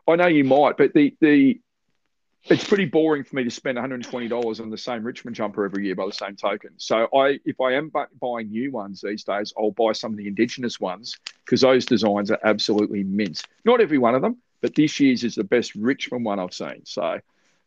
[0.07, 1.61] I know you might, but the the
[2.44, 5.94] it's pretty boring for me to spend $120 on the same Richmond jumper every year
[5.94, 6.70] by the same token.
[6.77, 10.27] So I, if I am buying new ones these days, I'll buy some of the
[10.27, 13.42] Indigenous ones because those designs are absolutely mint.
[13.64, 16.85] Not every one of them, but this year's is the best Richmond one I've seen.
[16.85, 17.20] So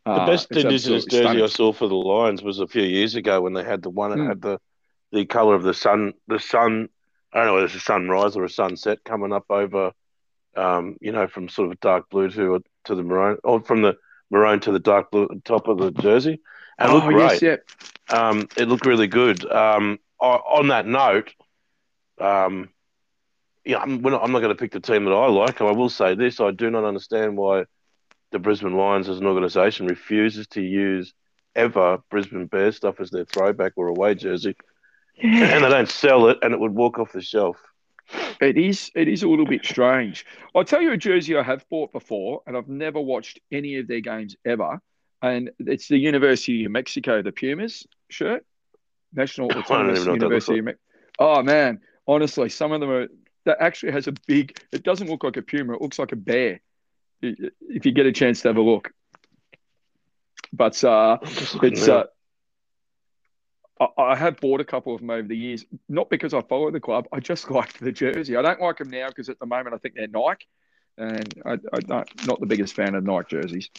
[0.05, 1.43] uh, the best Indigenous jersey stunning.
[1.43, 4.11] I saw for the Lions was a few years ago when they had the one
[4.11, 4.27] that mm.
[4.27, 4.59] had the
[5.11, 6.89] the color of the sun, the sun.
[7.33, 9.91] I don't know whether it's a sunrise or a sunset coming up over,
[10.55, 13.97] um, you know, from sort of dark blue to to the maroon, or from the
[14.31, 16.39] maroon to the dark blue top of the jersey.
[16.79, 17.41] And it looked oh, great.
[17.41, 17.59] Yes,
[18.09, 18.17] yeah.
[18.17, 19.49] Um, it looked really good.
[19.49, 21.33] Um, on that note,
[22.19, 22.69] um,
[23.65, 25.61] yeah, I'm, not, I'm not going to pick the team that I like.
[25.61, 27.65] I will say this: I do not understand why
[28.31, 31.13] the Brisbane Lions, as an organisation, refuses to use
[31.55, 34.55] ever Brisbane Bears stuff as their throwback or away jersey,
[35.21, 35.43] yeah.
[35.55, 37.57] and they don't sell it, and it would walk off the shelf.
[38.41, 38.91] It is.
[38.95, 40.25] It is a little bit strange.
[40.55, 43.87] I'll tell you a jersey I have bought before, and I've never watched any of
[43.87, 44.81] their games ever.
[45.21, 48.43] And it's the University of Mexico, the Pumas shirt,
[49.13, 50.83] National Autonomous University of Mexico.
[51.19, 53.07] Oh man, honestly, some of them are.
[53.45, 54.59] That actually has a big.
[54.71, 55.73] It doesn't look like a puma.
[55.73, 56.61] It looks like a bear.
[57.21, 58.91] If you get a chance to have a look,
[60.53, 62.03] but uh, it's uh,
[63.97, 66.79] I, have bought a couple of them over the years, not because I follow the
[66.79, 67.07] club.
[67.11, 68.35] I just like the jersey.
[68.35, 70.47] I don't like them now because at the moment I think they're Nike,
[70.97, 73.69] and I, am not the biggest fan of Nike jerseys.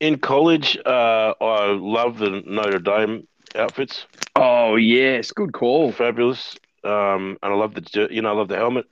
[0.00, 4.06] In college, uh, I love the Notre Dame outfits.
[4.34, 5.92] Oh yes, good call.
[5.92, 8.86] Fabulous, um, and I love the you know I love the helmet.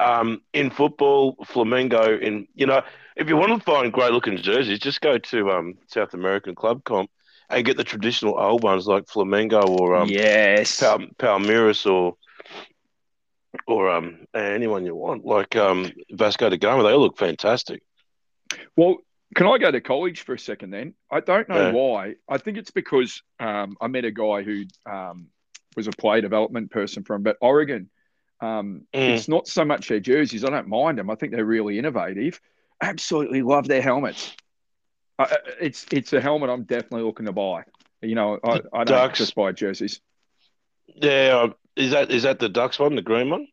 [0.00, 2.20] Um, in football, Flamengo.
[2.20, 2.82] In you know,
[3.14, 6.82] if you want to find great looking jerseys, just go to um, South American Club
[6.82, 7.10] Comp
[7.50, 12.16] and get the traditional old ones like Flamengo or um, yes, Pal- Palmeiras or
[13.66, 16.82] or um, anyone you want, like um, Vasco da Gama.
[16.82, 17.82] They all look fantastic.
[18.76, 18.98] Well,
[19.34, 20.94] can I go to college for a second then?
[21.10, 21.72] I don't know yeah.
[21.72, 22.14] why.
[22.28, 25.28] I think it's because um, I met a guy who um,
[25.76, 27.90] was a play development person from but Oregon.
[28.40, 29.16] Um, mm.
[29.16, 30.44] It's not so much their jerseys.
[30.44, 31.10] I don't mind them.
[31.10, 32.40] I think they're really innovative.
[32.80, 34.34] Absolutely love their helmets
[35.60, 37.64] it's it's a helmet I'm definitely looking to buy.
[38.02, 39.18] You know, I, I don't Ducks.
[39.18, 40.00] just buy jerseys.
[40.86, 43.48] Yeah, uh, is that is that the Ducks one, the green one?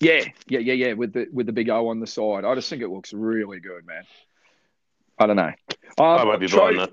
[0.00, 0.92] Yeah, yeah, yeah, yeah.
[0.94, 3.60] With the with the big O on the side, I just think it looks really
[3.60, 4.04] good, man.
[5.18, 5.52] I don't know.
[5.98, 6.90] Um, I won't be buying that.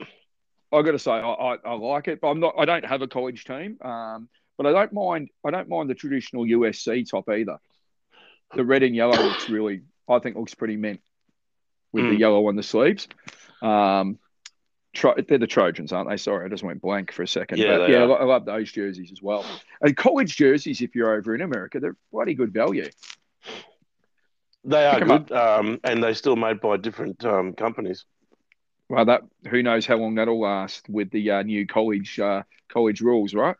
[0.73, 2.55] I got to say, I, I, I, like it, but I'm not.
[2.57, 5.29] I don't have a college team, um, but I don't mind.
[5.45, 7.57] I don't mind the traditional USC top either.
[8.55, 9.81] The red and yellow looks really.
[10.07, 11.01] I think looks pretty mint
[11.91, 12.09] with mm.
[12.11, 13.07] the yellow on the sleeves.
[13.61, 14.19] Um,
[14.93, 16.17] Tro- they're the Trojans, aren't they?
[16.17, 17.59] Sorry, I just went blank for a second.
[17.59, 19.45] Yeah, but, yeah, I, I love those jerseys as well.
[19.79, 22.89] And college jerseys, if you're over in America, they're bloody good value.
[24.65, 28.05] They are good, um, and they're still made by different um, companies.
[28.89, 32.99] Well, that who knows how long that'll last with the uh, new college uh, college
[32.99, 33.55] rules, right?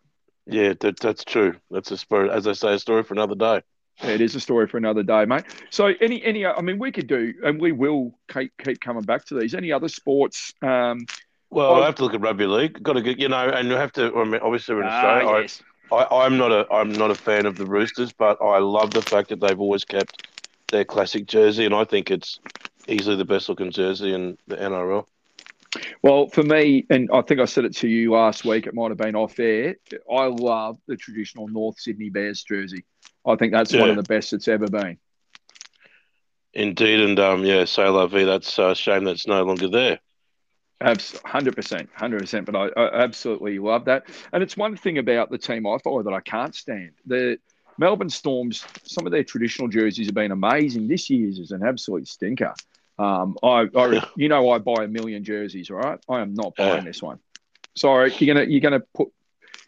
[0.45, 1.55] Yeah, that, that's true.
[1.71, 3.61] That's a story, as I say, a story for another day.
[4.03, 5.43] It is a story for another day, mate.
[5.69, 9.25] So, any, any, I mean, we could do, and we will keep keep coming back
[9.25, 9.53] to these.
[9.53, 10.53] Any other sports?
[10.61, 11.05] Um,
[11.49, 12.81] well, I have to look at rugby league.
[12.81, 14.15] Got to get, you know, and you have to.
[14.15, 15.27] I mean, obviously, we're in Australia.
[15.27, 15.61] Uh, yes.
[15.91, 18.91] I, I, I'm not a, I'm not a fan of the Roosters, but I love
[18.91, 20.27] the fact that they've always kept
[20.69, 22.39] their classic jersey, and I think it's
[22.87, 25.05] easily the best looking jersey in the NRL.
[26.01, 28.89] Well, for me, and I think I said it to you last week, it might
[28.89, 29.75] have been off air.
[30.11, 32.83] I love the traditional North Sydney Bears jersey.
[33.25, 33.81] I think that's yeah.
[33.81, 34.97] one of the best it's ever been.
[36.53, 38.25] Indeed, and um, yeah, say la vie.
[38.25, 39.99] That's a shame that's no longer there.
[41.23, 42.45] Hundred percent, hundred percent.
[42.45, 46.03] But I, I, absolutely love that, and it's one thing about the team I follow
[46.03, 46.91] that I can't stand.
[47.05, 47.37] The
[47.77, 50.87] Melbourne Storms, some of their traditional jerseys have been amazing.
[50.87, 52.53] This year's is an absolute stinker.
[53.01, 55.99] Um, I, I, you know, I buy a million jerseys, right?
[56.07, 57.17] I am not buying this one.
[57.75, 59.09] Sorry, you're gonna you're gonna put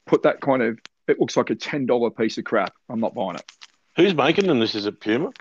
[0.06, 2.74] put that kind of it looks like a ten dollar piece of crap.
[2.90, 3.52] I'm not buying it.
[3.96, 4.60] Who's making them?
[4.60, 5.32] This is a Puma.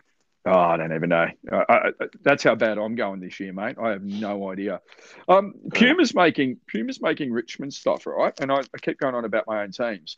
[0.44, 1.26] Oh, I don't even know.
[1.52, 1.90] I, I,
[2.22, 3.76] that's how bad I'm going this year, mate.
[3.80, 4.80] I have no idea.
[5.28, 8.32] Um, Puma's making Puma's making Richmond stuff, right?
[8.40, 10.16] And I, I keep going on about my own teams.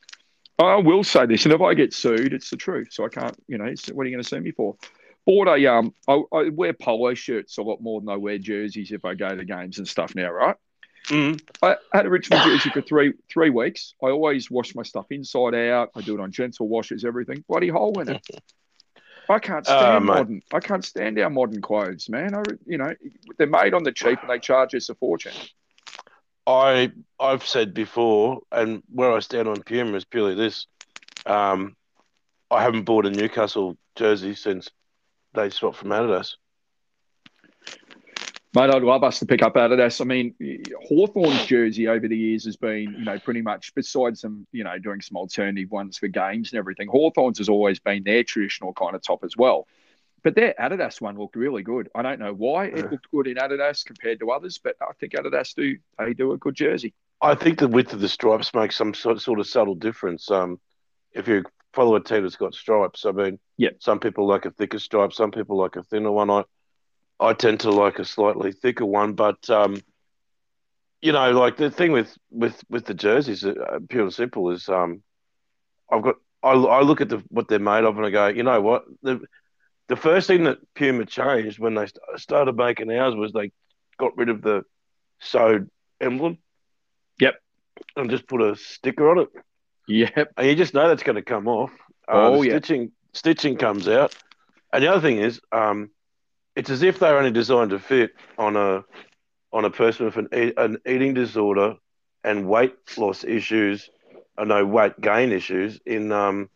[0.58, 2.88] I will say this, and if I get sued, it's the truth.
[2.92, 4.76] So I can't, you know, what are you going to sue me for?
[5.26, 8.92] Bought a um, I, I wear polo shirts a lot more than I wear jerseys
[8.92, 10.56] if I go to games and stuff now, right?
[11.06, 11.40] Mm.
[11.62, 13.94] I had a Richmond jersey for three three weeks.
[14.02, 15.90] I always wash my stuff inside out.
[15.94, 17.44] I do it on gentle washes, everything.
[17.48, 18.26] Bloody hole in it.
[19.28, 20.42] I can't oh, stand uh, modern.
[20.52, 22.34] I can't stand our modern clothes, man.
[22.34, 22.94] I, you know,
[23.38, 25.32] they're made on the cheap and they charge us a fortune.
[26.46, 30.66] I I've said before, and where I stand on Puma is purely this.
[31.24, 31.76] Um,
[32.50, 34.70] I haven't bought a Newcastle jersey since
[35.34, 36.36] they swapped from Adidas.
[38.54, 40.00] Mate, I'd love us to pick up Adidas.
[40.00, 40.34] I mean,
[40.88, 44.78] Hawthorn's jersey over the years has been, you know, pretty much, besides some, you know,
[44.78, 48.94] doing some alternative ones for games and everything, Hawthorn's has always been their traditional kind
[48.94, 49.66] of top as well.
[50.22, 51.90] But their Adidas one looked really good.
[51.96, 55.14] I don't know why it looked good in Adidas compared to others, but I think
[55.14, 56.94] Adidas do they do a good jersey.
[57.20, 60.30] I think the width of the stripes makes some sort, sort of subtle difference.
[60.30, 60.60] Um,
[61.12, 61.44] if you
[61.74, 65.12] follow a team that's got stripes, I mean, yeah, some people like a thicker stripe,
[65.12, 66.30] some people like a thinner one.
[66.30, 66.44] I
[67.20, 69.80] I tend to like a slightly thicker one, but um,
[71.00, 74.68] you know, like the thing with with with the jerseys, uh, pure and simple, is
[74.68, 75.02] um,
[75.90, 78.42] I've got I, I look at the what they're made of and I go, you
[78.42, 79.20] know what the
[79.88, 83.52] the first thing that Puma changed when they started making ours was they
[83.98, 84.62] got rid of the
[85.20, 86.38] sewed emblem.
[87.20, 87.34] Yep.
[87.96, 89.28] And just put a sticker on it.
[89.86, 90.32] Yep.
[90.36, 91.70] And you just know that's going to come off.
[92.08, 92.52] Uh, oh, yeah.
[92.52, 94.14] Stitching stitching comes out.
[94.72, 95.90] And the other thing is, um,
[96.56, 98.84] it's as if they're only designed to fit on a
[99.52, 101.76] on a person with an, an eating disorder
[102.22, 103.88] and weight loss issues,
[104.36, 106.50] or no weight gain issues in um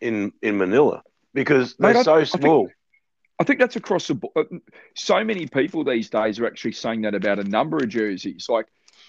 [0.00, 2.64] in in Manila because they're Mate, so I, small.
[2.64, 2.76] I think,
[3.40, 4.32] I think that's across the board.
[4.36, 4.58] Uh,
[4.94, 8.46] so many people these days are actually saying that about a number of jerseys.
[8.48, 8.66] Like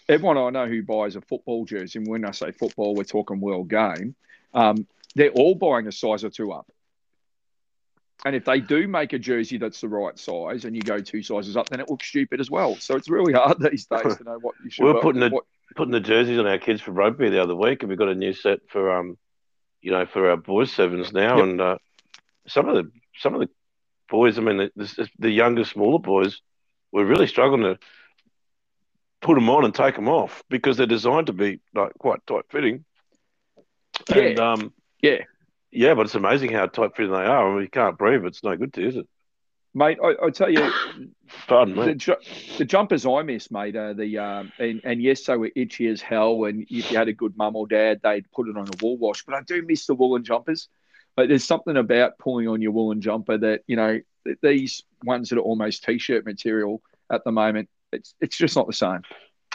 [0.08, 3.40] everyone I know who buys a football jersey, and when I say football, we're talking
[3.40, 4.16] world game.
[4.54, 6.68] Um, they're all buying a size or two up.
[8.24, 11.22] And if they do make a jersey that's the right size and you go two
[11.22, 12.76] sizes up, then it looks stupid as well.
[12.76, 14.86] So it's really hard these days to know what you should.
[14.86, 15.44] we are putting the what...
[15.76, 18.16] putting the jerseys on our kids for rugby the other week, and we've got a
[18.16, 19.18] new set for um,
[19.86, 21.44] you know, for our boys sevens now, yep.
[21.44, 21.78] and uh,
[22.48, 23.50] some of the some of the
[24.10, 26.42] boys, I mean, the, the, the younger, smaller boys,
[26.92, 27.78] we're really struggling to
[29.26, 32.46] put them on and take them off because they're designed to be like quite tight
[32.50, 32.86] fitting.
[34.10, 34.18] Yeah.
[34.18, 35.22] And, um, yeah.
[35.72, 37.50] Yeah, but it's amazing how tight fitting they are.
[37.50, 38.24] I mean, you can't breathe.
[38.24, 39.08] It's no good to you, is it?
[39.74, 40.72] Mate, I, I tell you,
[41.48, 41.94] pardon me.
[41.94, 42.18] The,
[42.60, 46.02] the, jumpers I miss, mate, are the um, and, and yes, they were itchy as
[46.02, 46.46] hell.
[46.46, 48.98] And if you had a good mum or dad, they'd put it on a wool
[48.98, 49.26] wash.
[49.26, 50.70] But I do miss the woolen jumpers.
[51.16, 54.00] But there's something about pulling on your woolen jumper that you know
[54.44, 57.70] these ones that are almost t-shirt material at the moment.
[57.96, 59.02] It's it's just not the same.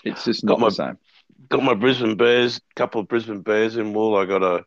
[0.04, 0.98] It's just not my, the same.
[1.48, 4.16] Got my Brisbane Bears, couple of Brisbane Bears in wool.
[4.16, 4.64] I got a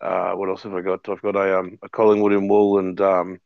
[0.00, 1.08] uh, what else have I got?
[1.08, 3.40] I've got a um, a Collingwood in wool, and um,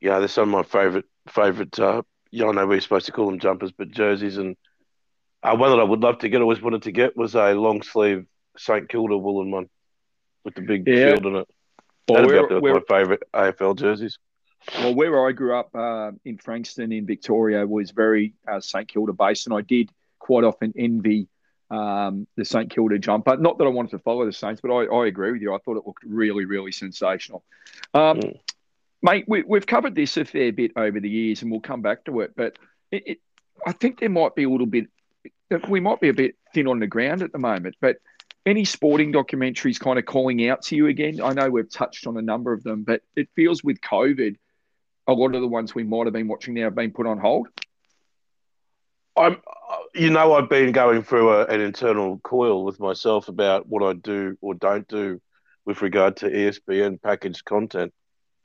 [0.00, 1.78] yeah, they're some of my favourite favourite.
[1.78, 4.36] Uh, you don't know we're supposed to call them jumpers, but jerseys.
[4.36, 4.56] And
[5.42, 7.82] uh, one that I would love to get, always wanted to get, was a long
[7.82, 9.68] sleeve St Kilda woolen one
[10.44, 11.10] with the big yeah.
[11.10, 11.48] shield in it.
[12.08, 14.18] Well, That'd be up my favourite AFL jerseys.
[14.78, 19.12] Well, where I grew up uh, in Frankston in Victoria was very uh, St Kilda
[19.12, 21.28] based, and I did quite often envy
[21.70, 23.36] um, the St Kilda jumper.
[23.36, 25.54] Not that I wanted to follow the Saints, but I, I agree with you.
[25.54, 27.42] I thought it looked really, really sensational.
[27.94, 28.40] Um, mm.
[29.02, 32.04] Mate, we, have covered this a fair bit over the years, and we'll come back
[32.04, 32.32] to it.
[32.36, 32.56] But
[32.90, 33.18] it, it,
[33.66, 34.86] I think there might be a little bit,
[35.68, 37.76] we might be a bit thin on the ground at the moment.
[37.80, 37.96] But
[38.44, 41.20] any sporting documentaries kind of calling out to you again?
[41.20, 44.36] I know we've touched on a number of them, but it feels with COVID,
[45.06, 47.18] a lot of the ones we might have been watching now have been put on
[47.18, 47.48] hold.
[49.16, 49.42] I'm,
[49.94, 53.92] you know, I've been going through a, an internal coil with myself about what I
[53.92, 55.20] do or don't do
[55.64, 57.92] with regard to ESPN packaged content.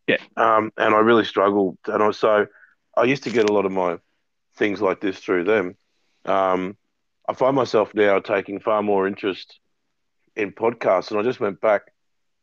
[0.07, 0.17] Yeah.
[0.35, 1.77] Um, and I really struggle.
[1.85, 2.47] And also,
[2.95, 3.97] I used to get a lot of my
[4.55, 5.75] things like this through them.
[6.25, 6.77] Um,
[7.27, 9.59] I find myself now taking far more interest
[10.35, 11.11] in podcasts.
[11.11, 11.83] And I just went back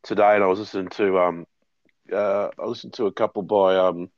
[0.03, 1.46] today and I was listening to, um,
[2.12, 4.11] uh, I listened to a couple by, um,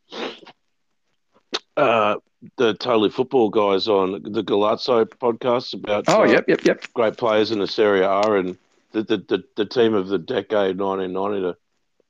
[1.76, 2.16] uh,
[2.56, 6.92] the Totally Football guys on the Golazzo podcast about oh uh, yep yep yep.
[6.94, 8.56] great players in the Serie A and
[8.92, 11.56] the the, the, the team of the decade 1990 to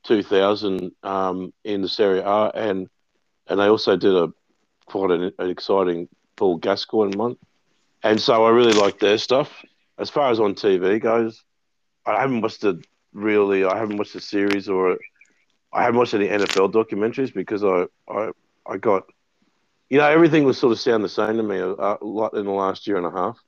[0.05, 2.51] 2000 um, in the Serie A.
[2.55, 2.89] And
[3.49, 4.33] and they also did a
[4.87, 7.39] quite an, an exciting Paul Gascoigne month
[8.03, 9.65] and so I really like their stuff.
[9.99, 11.43] As far as on TV goes
[12.05, 14.99] I haven't watched the really I haven't watched the series or
[15.73, 18.31] I haven't watched any NFL documentaries because I I,
[18.67, 19.05] I got
[19.89, 22.45] you know, everything was sort of sound the same to me a, a lot in
[22.45, 23.39] the last year and a half.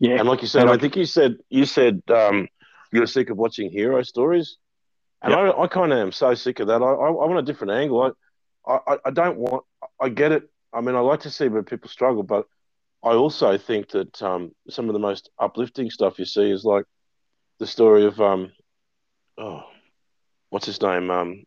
[0.00, 2.48] Yeah, and like you said, I, I think you said you said um,
[2.92, 4.56] you're sick of watching hero stories,
[5.22, 5.54] and yep.
[5.56, 6.82] I, I kind of am so sick of that.
[6.82, 8.14] I, I, I want a different angle.
[8.66, 9.64] I, I, I don't want.
[10.00, 10.48] I get it.
[10.72, 12.46] I mean, I like to see where people struggle, but
[13.02, 16.84] I also think that um, some of the most uplifting stuff you see is like
[17.58, 18.52] the story of um,
[19.36, 19.64] oh,
[20.50, 21.10] what's his name?
[21.10, 21.44] Um,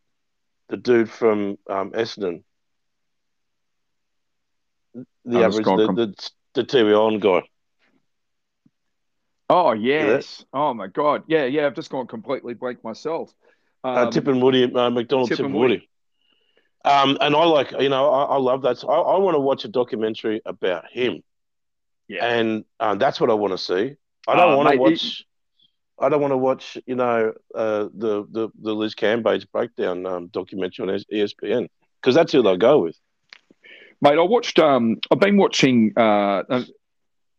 [0.71, 2.43] the dude from um, Essendon
[5.25, 7.43] the average, the, the, the TV on guy.
[9.49, 10.45] Oh yes!
[10.53, 11.23] Oh my god!
[11.27, 11.65] Yeah, yeah.
[11.65, 13.33] I've just gone completely blank myself.
[13.83, 15.53] Uh, um, uh, Tipungwuti, uh, McDonald Tip, Tipungwuti.
[15.53, 15.89] Woody.
[16.83, 18.77] Um, and I like, you know, I, I love that.
[18.77, 21.21] So I, I want to watch a documentary about him.
[22.07, 22.25] Yeah.
[22.25, 23.95] And uh, that's what I want to see.
[24.27, 25.25] I don't uh, want to watch.
[26.01, 30.27] I don't want to watch, you know, uh, the the the Liz Cambage breakdown um,
[30.27, 31.69] documentary on ESPN
[32.01, 32.97] because that's who they'll go with.
[34.01, 34.59] Mate, I watched.
[34.59, 35.93] Um, I've been watching.
[35.95, 36.43] Uh,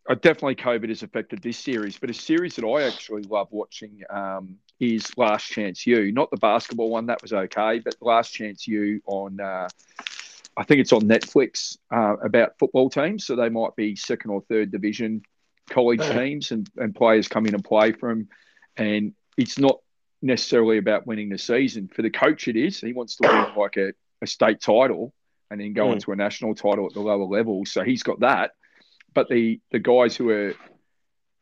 [0.09, 4.01] uh, definitely COVID has affected this series, but a series that I actually love watching
[4.09, 6.11] um, is Last Chance U.
[6.11, 9.39] Not the basketball one; that was okay, but Last Chance U on.
[9.39, 9.67] Uh,
[10.55, 13.25] I think it's on Netflix uh, about football teams.
[13.25, 15.23] So they might be second or third division
[15.69, 18.27] college teams, and, and players come in and play them.
[18.77, 19.79] And it's not
[20.21, 21.89] necessarily about winning the season.
[21.93, 22.79] For the coach, it is.
[22.79, 25.13] He wants to win like a, a state title
[25.51, 25.93] and then go mm.
[25.93, 27.65] into a national title at the lower level.
[27.65, 28.51] So he's got that.
[29.13, 30.53] But the the guys who are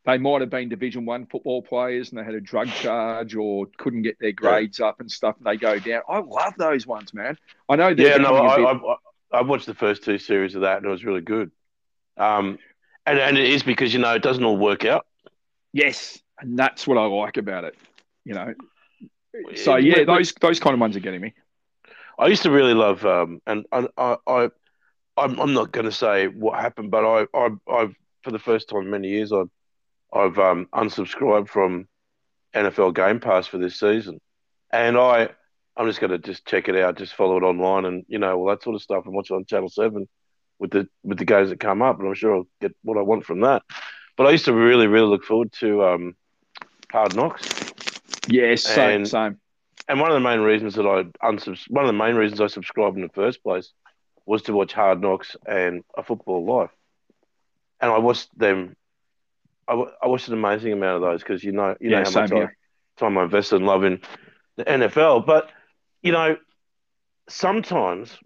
[0.04, 3.66] they might have been Division One football players and they had a drug charge or
[3.78, 6.02] couldn't get their grades up and stuff, and they go down.
[6.08, 7.38] I love those ones, man.
[7.68, 7.88] I know.
[7.88, 8.66] Yeah, no, I, bit...
[9.32, 11.52] I, I, watched the first two series of that, and it was really good.
[12.16, 12.58] Um,
[13.06, 15.06] and and it is because you know it doesn't all work out.
[15.72, 17.76] Yes, and that's what I like about it.
[18.24, 18.54] You know.
[19.56, 21.32] So yeah, those those kind of ones are getting me.
[22.18, 24.48] I used to really love, um, and I, I, I
[25.16, 28.68] I'm, I'm not going to say what happened, but I, I, I've for the first
[28.68, 29.50] time in many years, I've,
[30.12, 31.88] I've um, unsubscribed from
[32.54, 34.20] NFL Game Pass for this season,
[34.70, 35.30] and I,
[35.76, 38.38] I'm just going to just check it out, just follow it online, and you know
[38.38, 40.06] all that sort of stuff, and watch it on Channel Seven
[40.58, 43.02] with the with the games that come up, and I'm sure I'll get what I
[43.02, 43.62] want from that.
[44.16, 46.16] But I used to really, really look forward to um,
[46.92, 47.48] Hard Knocks.
[48.28, 49.38] Yes, same, and, same
[49.88, 52.46] and one of the main reasons that I unsubs- one of the main reasons I
[52.46, 53.72] subscribed in the first place
[54.26, 56.70] was to watch Hard Knocks and A Football Life,
[57.80, 58.76] and I watched them.
[59.66, 62.04] I, w- I watched an amazing amount of those because you know you yeah, know
[62.04, 62.48] how much I,
[62.98, 64.00] time I invested in loving
[64.56, 65.50] the NFL, but
[66.02, 66.36] you know
[67.28, 68.18] sometimes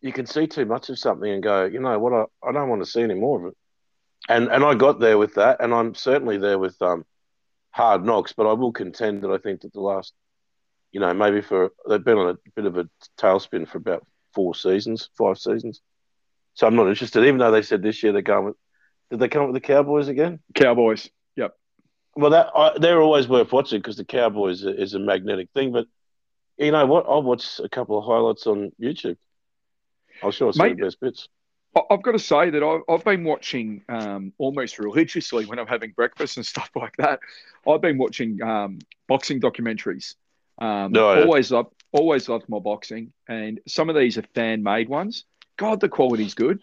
[0.00, 2.68] you can see too much of something and go, you know what, I, I don't
[2.68, 3.56] want to see any more of it.
[4.28, 7.04] And and I got there with that, and I'm certainly there with um
[7.70, 10.14] hard knocks, but I will contend that I think that the last,
[10.92, 14.54] you know, maybe for they've been on a bit of a tailspin for about four
[14.54, 15.80] seasons, five seasons.
[16.54, 18.56] So I'm not interested, even though they said this year they're going with.
[19.10, 20.40] Did they come up with the Cowboys again?
[20.54, 21.10] Cowboys.
[21.36, 21.54] Yep.
[22.16, 25.70] Well, that I, they're always worth watching because the Cowboys is, is a magnetic thing.
[25.70, 25.86] But
[26.56, 27.04] you know what?
[27.06, 29.18] I'll watch a couple of highlights on YouTube.
[30.22, 31.28] I'll show see Mate, the best bits.
[31.90, 36.36] I've got to say that I've been watching um, almost religiously when I'm having breakfast
[36.36, 37.20] and stuff like that.
[37.68, 40.14] I've been watching um, boxing documentaries.
[40.58, 41.22] Um, no, yeah.
[41.22, 45.24] always loved, always loved my boxing, and some of these are fan made ones.
[45.58, 46.60] God, the quality's good.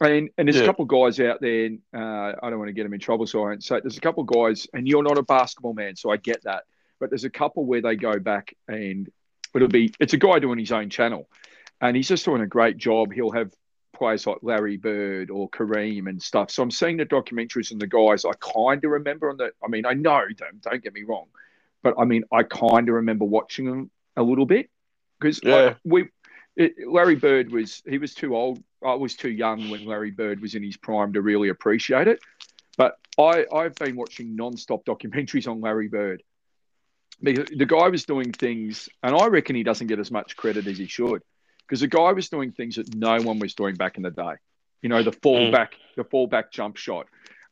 [0.00, 0.62] and and there's yeah.
[0.62, 1.70] a couple of guys out there.
[1.94, 3.80] Uh, I don't want to get them in trouble, so I won't say.
[3.80, 6.64] There's a couple of guys, and you're not a basketball man, so I get that.
[6.98, 9.06] But there's a couple where they go back, and
[9.54, 11.28] it'll be it's a guy doing his own channel,
[11.82, 13.12] and he's just doing a great job.
[13.12, 13.52] He'll have
[13.96, 16.50] players like Larry Bird or Kareem and stuff.
[16.50, 19.50] So I'm seeing the documentaries and the guys I kind of remember on the.
[19.64, 20.60] I mean, I know them.
[20.62, 21.26] Don't get me wrong,
[21.82, 24.70] but I mean, I kind of remember watching them a little bit
[25.18, 25.74] because yeah.
[25.84, 26.08] we
[26.56, 28.62] it, Larry Bird was he was too old.
[28.84, 32.20] I was too young when Larry Bird was in his prime to really appreciate it.
[32.76, 36.22] But I I've been watching non-stop documentaries on Larry Bird.
[37.22, 40.66] Because the guy was doing things, and I reckon he doesn't get as much credit
[40.66, 41.22] as he should,
[41.66, 44.34] because the guy was doing things that no one was doing back in the day.
[44.82, 45.52] You know, the fall mm.
[45.52, 47.06] back, the fall back jump shot.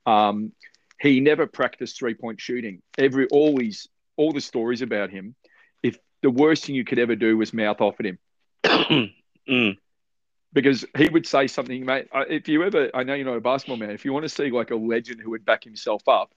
[0.07, 0.53] Um,
[1.01, 2.83] he never practiced three point shooting.
[2.97, 5.35] Every always all the stories about him.
[5.83, 8.19] If the worst thing you could ever do was mouth off at him,
[9.49, 9.77] mm.
[10.53, 12.07] Because he would say something, mate.
[12.15, 13.91] If you ever, I know you're not a basketball man.
[13.91, 16.33] If you want to see like a legend who would back himself up,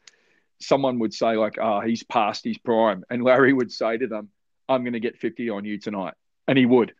[0.59, 4.07] someone would say like, "Ah, oh, he's past his prime," and Larry would say to
[4.07, 4.29] them,
[4.67, 6.15] "I'm going to get 50 on you tonight,"
[6.47, 6.93] and he would.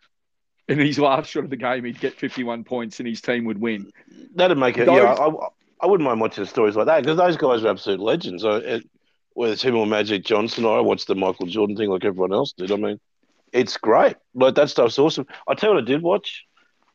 [0.67, 3.59] In his last shot of the game, he'd get 51 points, and his team would
[3.59, 3.91] win.
[4.35, 4.85] That'd make it.
[4.85, 5.29] Those, yeah, I,
[5.81, 8.43] I, wouldn't mind watching stories like that because those guys are absolute legends.
[8.43, 8.83] So it,
[9.33, 12.51] whether it's him or Magic Johnson, I watched the Michael Jordan thing like everyone else
[12.51, 12.71] did.
[12.71, 12.99] I mean,
[13.53, 14.17] it's great.
[14.33, 15.25] Like that stuff's awesome.
[15.47, 16.45] I tell you what I did watch.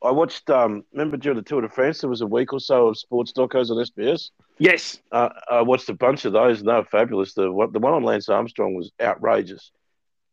[0.03, 0.51] I watched.
[0.51, 3.33] Um, remember during the Tour de France, there was a week or so of sports
[3.33, 4.31] docos on SBS.
[4.59, 7.35] Yes, uh, I watched a bunch of those, and they were fabulous.
[7.35, 9.71] The the one on Lance Armstrong was outrageous.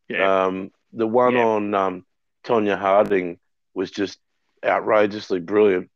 [0.07, 0.45] Yeah.
[0.45, 1.45] Um, the one yeah.
[1.45, 2.05] on um,
[2.43, 3.39] Tonya Harding
[3.73, 4.19] was just
[4.65, 5.89] outrageously brilliant.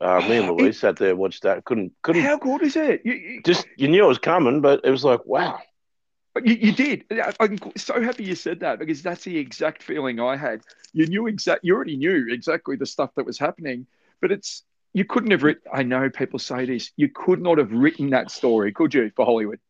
[0.00, 1.64] Uh, me and Louise sat there watched that.
[1.64, 2.22] Couldn't couldn't.
[2.22, 3.02] How good is it?
[3.04, 5.60] You, you, just you knew it was coming, but it was like wow.
[6.44, 7.04] You, you did.
[7.38, 10.62] I'm so happy you said that because that's the exact feeling I had.
[10.92, 11.64] You knew exact.
[11.64, 13.86] You already knew exactly the stuff that was happening,
[14.20, 14.64] but it's
[14.94, 15.62] you couldn't have written.
[15.72, 16.90] I know people say this.
[16.96, 19.60] You could not have written that story, could you, for Hollywood?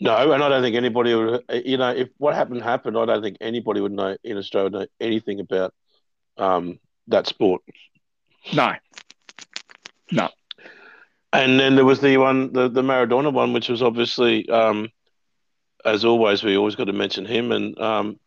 [0.00, 1.42] No, and I don't think anybody would.
[1.64, 4.86] You know, if what happened happened, I don't think anybody would know in Australia know
[5.00, 5.74] anything about
[6.36, 6.78] um,
[7.08, 7.62] that sport.
[8.52, 8.74] No,
[10.12, 10.28] no.
[11.32, 14.88] And then there was the one, the, the Maradona one, which was obviously um,
[15.84, 17.52] as always, we always got to mention him.
[17.52, 18.20] And um,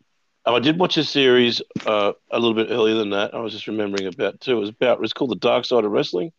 [0.45, 3.33] I did watch a series uh, a little bit earlier than that.
[3.33, 4.57] I was just remembering about too.
[4.57, 6.31] It was about it was called The Dark Side of Wrestling.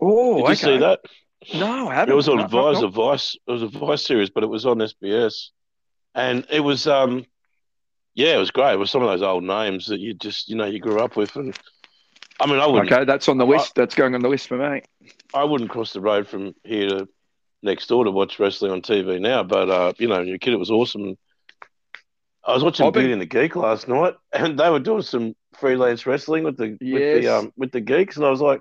[0.00, 0.54] Oh, did you okay.
[0.54, 1.00] see that?
[1.54, 2.12] No, I haven't.
[2.12, 3.36] It was on no, Vice, a Vice.
[3.46, 5.50] It was a Vice series, but it was on SBS,
[6.14, 7.24] and it was um,
[8.14, 8.72] yeah, it was great.
[8.72, 11.16] It was some of those old names that you just you know you grew up
[11.16, 11.56] with, and
[12.40, 12.90] I mean, I wouldn't.
[12.90, 13.72] Okay, that's on the list.
[13.76, 14.82] I, that's going on the list for me.
[15.34, 17.08] I wouldn't cross the road from here to
[17.62, 19.42] next door to watch wrestling on TV now.
[19.42, 21.16] But uh, you know, your kid, it was awesome.
[22.44, 26.06] I was watching Beauty and the Geek last night, and they were doing some freelance
[26.06, 27.14] wrestling with the yes.
[27.14, 28.60] with the um, with the geeks, and I was like,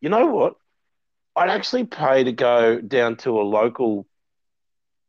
[0.00, 0.54] you know what?
[1.34, 4.06] I'd actually pay to go down to a local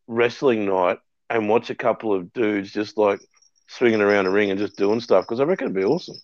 [0.07, 0.99] wrestling night
[1.29, 3.19] and watch a couple of dudes just like
[3.67, 6.17] swinging around a ring and just doing stuff because I reckon it'd be awesome.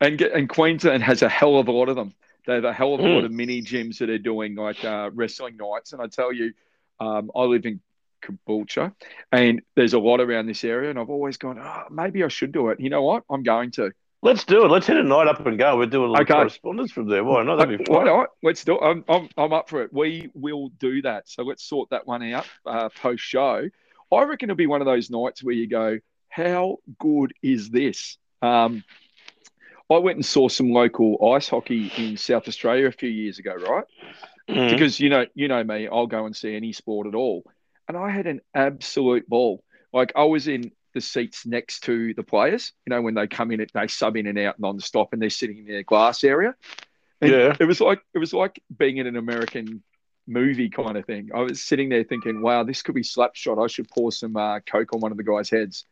[0.00, 2.14] And and Queensland has a hell of a lot of them.
[2.46, 3.14] They have a hell of a mm.
[3.14, 5.92] lot of mini gyms that are doing like uh, wrestling nights.
[5.92, 6.52] And I tell you,
[7.00, 7.80] um, I live in
[8.22, 8.92] Caboolture
[9.32, 10.90] and there's a lot around this area.
[10.90, 12.78] And I've always gone, oh, maybe I should do it.
[12.78, 13.24] You know what?
[13.30, 13.92] I'm going to.
[14.26, 14.72] Let's do it.
[14.72, 15.76] Let's hit a night up and go.
[15.76, 16.34] We're doing a little okay.
[16.34, 17.22] correspondence from there.
[17.22, 17.58] Why not?
[17.58, 17.94] That'd be fun.
[17.94, 18.30] Why not?
[18.42, 18.82] Let's do it.
[18.82, 19.92] I'm, I'm, I'm up for it.
[19.92, 21.28] We will do that.
[21.28, 23.68] So let's sort that one out uh, post show.
[24.12, 28.18] I reckon it'll be one of those nights where you go, how good is this?
[28.42, 28.82] Um,
[29.88, 33.54] I went and saw some local ice hockey in South Australia a few years ago,
[33.54, 33.84] right?
[34.48, 34.70] Mm.
[34.70, 37.44] Because you know, you know me, I'll go and see any sport at all,
[37.86, 39.62] and I had an absolute ball.
[39.92, 42.72] Like I was in the seats next to the players.
[42.86, 45.58] You know, when they come in, they sub in and out non-stop, and they're sitting
[45.58, 46.54] in their glass area.
[47.20, 49.82] And yeah, it was like it was like being in an American
[50.26, 51.30] movie kind of thing.
[51.34, 53.62] I was sitting there thinking, "Wow, this could be slapshot.
[53.62, 55.84] I should pour some uh, coke on one of the guys' heads."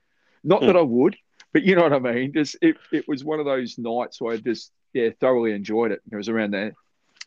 [0.42, 0.66] Not mm.
[0.66, 1.16] that I would,
[1.52, 2.32] but you know what I mean.
[2.32, 6.00] Just it, it was one of those nights where I just yeah thoroughly enjoyed it.
[6.10, 6.72] It was around there,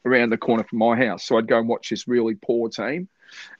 [0.03, 3.07] around the corner from my house, so I'd go and watch this really poor team,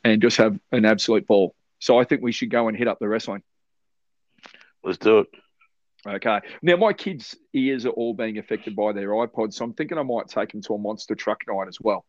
[0.04, 1.54] and just have an absolute ball.
[1.80, 3.44] So I think we should go and hit up the wrestling.
[4.88, 5.28] Let's do it.
[6.06, 6.40] Okay.
[6.62, 10.04] Now my kids' ears are all being affected by their iPods, so I'm thinking I
[10.04, 12.06] might take them to a monster truck night as well.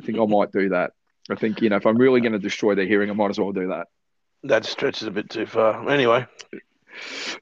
[0.00, 0.92] I think I might do that.
[1.30, 3.40] I think you know if I'm really going to destroy their hearing, I might as
[3.40, 3.88] well do that.
[4.42, 5.88] That stretches a bit too far.
[5.88, 6.26] Anyway,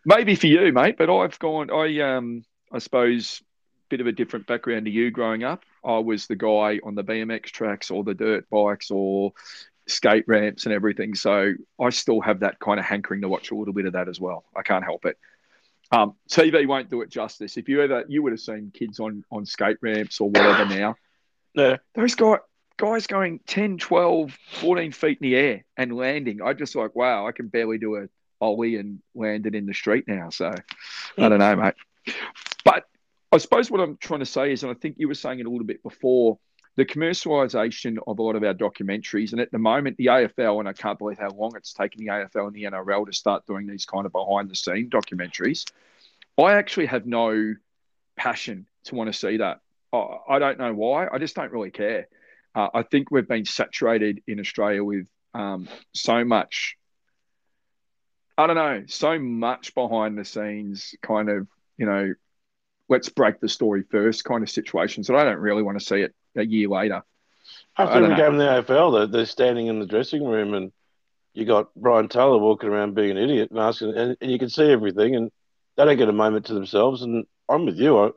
[0.05, 1.71] Maybe for you, mate, but I've gone.
[1.71, 3.43] I um, I suppose,
[3.89, 5.11] bit of a different background to you.
[5.11, 9.33] Growing up, I was the guy on the BMX tracks or the dirt bikes or
[9.87, 11.15] skate ramps and everything.
[11.15, 14.09] So I still have that kind of hankering to watch a little bit of that
[14.09, 14.45] as well.
[14.57, 15.19] I can't help it.
[15.91, 17.57] Um, TV won't do it justice.
[17.57, 20.97] If you ever, you would have seen kids on on skate ramps or whatever now.
[21.55, 21.77] Yeah.
[21.95, 22.39] Those guys,
[22.79, 26.41] guys going 10, 12, 14 feet in the air and landing.
[26.41, 28.09] I just like, wow, I can barely do a
[28.41, 30.31] ollie and land it in the street now.
[30.31, 30.55] So
[31.19, 31.75] I don't know, mate.
[32.65, 32.85] But
[33.31, 35.47] I suppose what I'm trying to say is, and I think you were saying it
[35.47, 36.39] a little bit before,
[36.77, 39.33] the commercialisation of a lot of our documentaries.
[39.33, 42.11] And at the moment, the AFL, and I can't believe how long it's taken the
[42.11, 45.71] AFL and the NRL to start doing these kind of behind the scene documentaries.
[46.39, 47.55] I actually have no
[48.17, 49.61] passion to want to see that.
[49.93, 51.07] I don't know why.
[51.13, 52.09] I just don't really care.
[52.55, 56.77] Uh, I think we've been saturated in Australia with um, so much.
[58.39, 61.47] I don't know, so much behind the scenes kind of,
[61.77, 62.15] you know,
[62.89, 66.01] let's break the story first kind of situations that I don't really want to see
[66.01, 67.03] it a year later.
[67.77, 70.73] After every game in the AFL, they're, they're standing in the dressing room and
[71.35, 74.51] you got Brian Taylor walking around being an idiot and asking, and, and, you can
[74.51, 75.31] see everything, and
[75.77, 77.03] they don't get a moment to themselves.
[77.03, 77.99] And I'm with you.
[77.99, 78.11] I,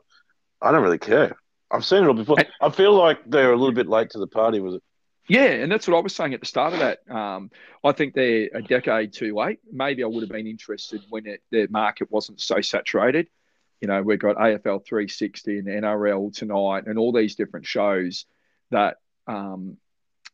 [0.60, 1.36] I don't really care.
[1.70, 2.36] I've seen it all before.
[2.60, 4.82] I feel like they're a little bit late to the party with it.
[5.28, 7.00] Yeah, and that's what I was saying at the start of that.
[7.10, 7.50] Um,
[7.82, 9.58] I think they're a decade too late.
[9.72, 13.26] Maybe I would have been interested when it, the market wasn't so saturated.
[13.80, 18.24] You know, we've got AFL 360 and NRL tonight and all these different shows
[18.70, 18.96] that
[19.26, 19.76] um,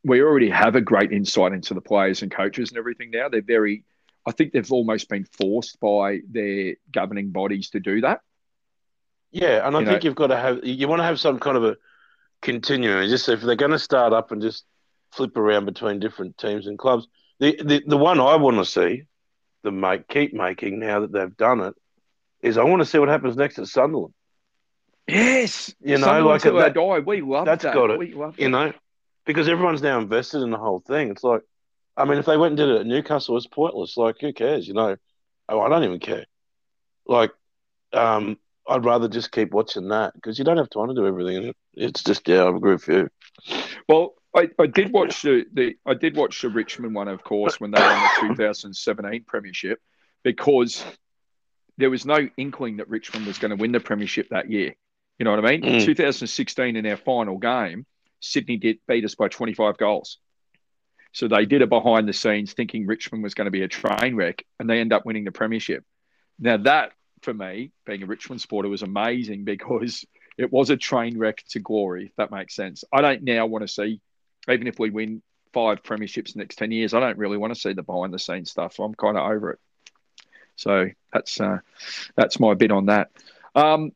[0.04, 3.28] we already have a great insight into the players and coaches and everything now.
[3.28, 3.84] They're very,
[4.26, 8.20] I think they've almost been forced by their governing bodies to do that.
[9.30, 11.38] Yeah, and I you think know, you've got to have, you want to have some
[11.38, 11.76] kind of a
[12.42, 13.08] continuum.
[13.08, 14.64] Just if they're going to start up and just
[15.10, 17.06] flip around between different teams and clubs,
[17.40, 19.04] the, the, the one I want to see
[19.62, 21.74] them make, keep making now that they've done it
[22.42, 24.14] is I want to see what happens next at Sunderland.
[25.08, 26.98] Yes, you know, Sunderland like that, die.
[27.00, 27.74] We love that's that.
[27.74, 27.98] got it.
[27.98, 28.72] We love you know,
[29.24, 31.10] because everyone's now invested in the whole thing.
[31.10, 31.42] It's like,
[31.96, 33.96] I mean, if they went and did it at Newcastle, it's pointless.
[33.96, 34.66] Like, who cares?
[34.66, 34.96] You know,
[35.48, 36.26] oh, I don't even care.
[37.06, 37.32] Like,
[37.92, 38.38] um,
[38.68, 41.52] I'd rather just keep watching that because you don't have time to do everything.
[41.74, 43.08] It's just yeah, I agree with you.
[43.88, 47.60] Well, I, I did watch the, the I did watch the Richmond one, of course,
[47.60, 49.80] when they won the 2017 Premiership,
[50.22, 50.84] because
[51.78, 54.74] there was no inkling that Richmond was going to win the premiership that year.
[55.18, 55.62] You know what I mean?
[55.62, 55.84] Mm.
[55.84, 57.86] 2016 in our final game,
[58.20, 60.18] Sydney did beat us by 25 goals.
[61.12, 64.16] So they did it behind the scenes, thinking Richmond was going to be a train
[64.16, 65.84] wreck, and they end up winning the premiership.
[66.38, 70.04] Now that, for me, being a Richmond supporter, was amazing because
[70.38, 72.06] it was a train wreck to glory.
[72.06, 72.84] If that makes sense.
[72.92, 74.00] I don't now want to see,
[74.48, 77.54] even if we win five premierships in the next 10 years, I don't really want
[77.54, 78.78] to see the behind the scenes stuff.
[78.78, 79.58] I'm kind of over it.
[80.56, 81.58] So that's uh,
[82.16, 83.10] that's my bit on that.
[83.54, 83.92] Um,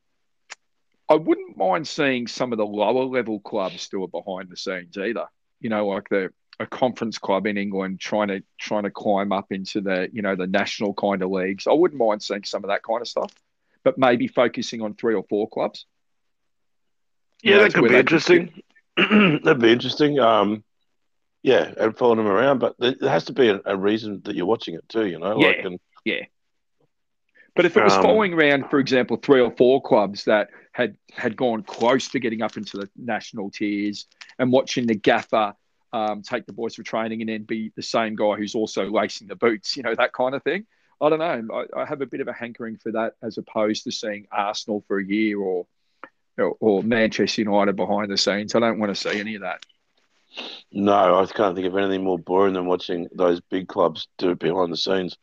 [1.09, 4.97] I wouldn't mind seeing some of the lower level clubs do it behind the scenes
[4.99, 5.27] either.
[5.61, 9.53] You know, like the a conference club in England trying to trying to climb up
[9.53, 11.67] into the you know the national kind of leagues.
[11.67, 13.33] I wouldn't mind seeing some of that kind of stuff,
[13.85, 15.87] but maybe focusing on three or four clubs.
[17.43, 18.63] Yeah, that could be interesting.
[18.97, 20.19] That'd be interesting.
[20.19, 20.65] Um,
[21.43, 24.47] yeah, and following them around, but there has to be a, a, reason that you're
[24.47, 25.07] watching it too.
[25.07, 26.25] You know, yeah, like, and, yeah.
[27.57, 30.97] But if it was um, following around, for example, three or four clubs that had
[31.13, 34.07] had gone close to getting up into the national tiers
[34.39, 35.55] and watching the gaffer
[35.93, 39.29] um, take the boys for training and then be the same guy who's also lacing
[39.29, 40.67] the boots, you know, that kind of thing.
[41.01, 41.67] I don't know.
[41.75, 44.85] I, I have a bit of a hankering for that as opposed to seeing Arsenal
[44.87, 45.67] for a year or,
[46.37, 48.55] or, or Manchester United behind the scenes.
[48.55, 49.65] I don't want to see any of that.
[50.71, 54.39] No, I can't think of anything more boring than watching those big clubs do it
[54.39, 55.17] behind the scenes.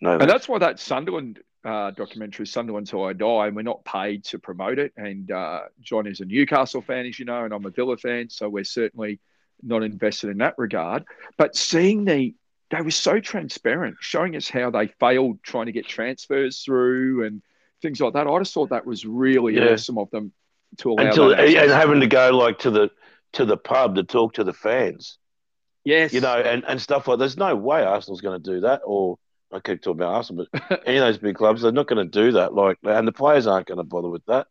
[0.00, 3.84] No, and that's why that Sunderland uh, documentary Sunderland Till I Die, and we're not
[3.84, 4.92] paid to promote it.
[4.96, 8.30] And uh, John is a Newcastle fan, as you know, and I'm a Villa fan,
[8.30, 9.18] so we're certainly
[9.62, 11.04] not invested in that regard.
[11.36, 12.34] But seeing the
[12.70, 17.42] they were so transparent, showing us how they failed trying to get transfers through and
[17.80, 18.26] things like that.
[18.26, 19.72] I just thought that was really yeah.
[19.72, 20.32] awesome of them
[20.78, 22.90] to allow Until, and having to go like to the
[23.32, 25.18] to the pub to talk to the fans.
[25.84, 27.18] Yes, you know, and, and stuff like.
[27.18, 29.18] There's no way Arsenal's going to do that, or
[29.52, 32.10] I keep talking about Arsenal, but any of those big clubs, they're not going to
[32.10, 32.54] do that.
[32.54, 34.48] Like, and the players aren't going to bother with that.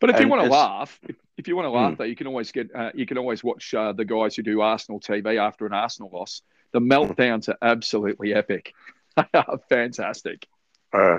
[0.00, 1.96] But if and you want to laugh, if, if, you want to laugh, hmm.
[1.96, 4.60] though, you can always get, uh, you can always watch uh, the guys who do
[4.60, 6.42] Arsenal TV after an Arsenal loss.
[6.72, 8.74] The meltdowns are absolutely epic.
[9.16, 10.46] they are Fantastic.
[10.92, 11.18] Uh,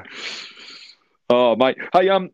[1.29, 1.77] oh, mate.
[1.91, 2.29] Hey, um,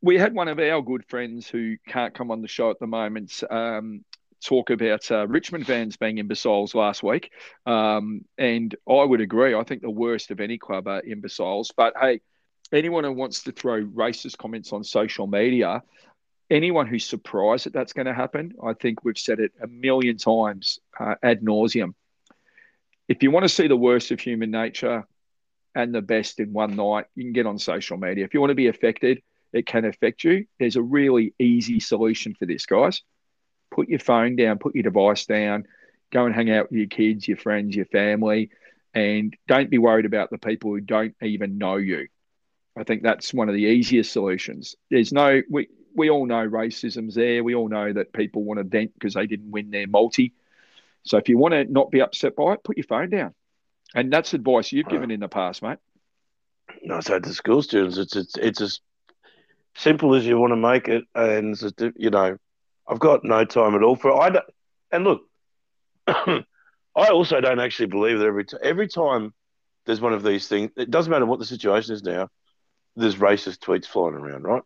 [0.00, 2.86] we had one of our good friends who can't come on the show at the
[2.86, 3.42] moment.
[3.50, 4.04] Um,
[4.44, 7.30] talk about uh, Richmond fans being imbeciles last week.
[7.66, 9.54] Um, and I would agree.
[9.54, 11.72] I think the worst of any club are imbeciles.
[11.76, 12.20] But hey,
[12.72, 15.82] anyone who wants to throw racist comments on social media,
[16.50, 20.16] anyone who's surprised that that's going to happen, I think we've said it a million
[20.16, 21.94] times uh, ad nauseum.
[23.08, 25.06] If you want to see the worst of human nature,
[25.74, 28.24] and the best in one night, you can get on social media.
[28.24, 29.22] If you want to be affected,
[29.52, 30.46] it can affect you.
[30.58, 33.02] There's a really easy solution for this, guys.
[33.70, 35.66] Put your phone down, put your device down,
[36.10, 38.50] go and hang out with your kids, your friends, your family,
[38.94, 42.08] and don't be worried about the people who don't even know you.
[42.76, 44.76] I think that's one of the easiest solutions.
[44.90, 47.42] There's no we we all know racism's there.
[47.42, 50.32] We all know that people want to vent because they didn't win their multi.
[51.02, 53.34] So if you want to not be upset by it, put your phone down.
[53.94, 55.78] And that's advice you've given in the past, mate.
[56.82, 58.80] No, so to school students, it's it's it's as
[59.74, 61.56] simple as you want to make it, and
[61.96, 62.36] you know,
[62.88, 64.40] I've got no time at all for I.
[64.90, 65.22] And look,
[66.06, 66.44] I
[66.96, 69.34] also don't actually believe that every t- every time
[69.84, 72.28] there's one of these things, it doesn't matter what the situation is now.
[72.96, 74.62] There's racist tweets flying around, right?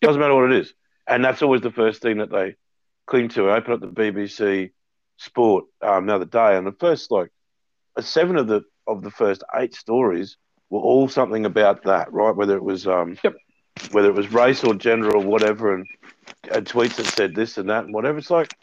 [0.00, 0.72] It doesn't matter what it is,
[1.06, 2.56] and that's always the first thing that they
[3.06, 3.50] cling to.
[3.50, 4.70] I open up the BBC
[5.18, 7.30] Sport um, the other day, and the first like
[8.00, 10.36] seven of the of the first eight stories
[10.70, 12.34] were all something about that, right?
[12.34, 13.34] Whether it was um, yep.
[13.92, 15.86] whether it was race or gender or whatever, and,
[16.50, 18.18] and tweets that said this and that and whatever.
[18.18, 18.54] It's like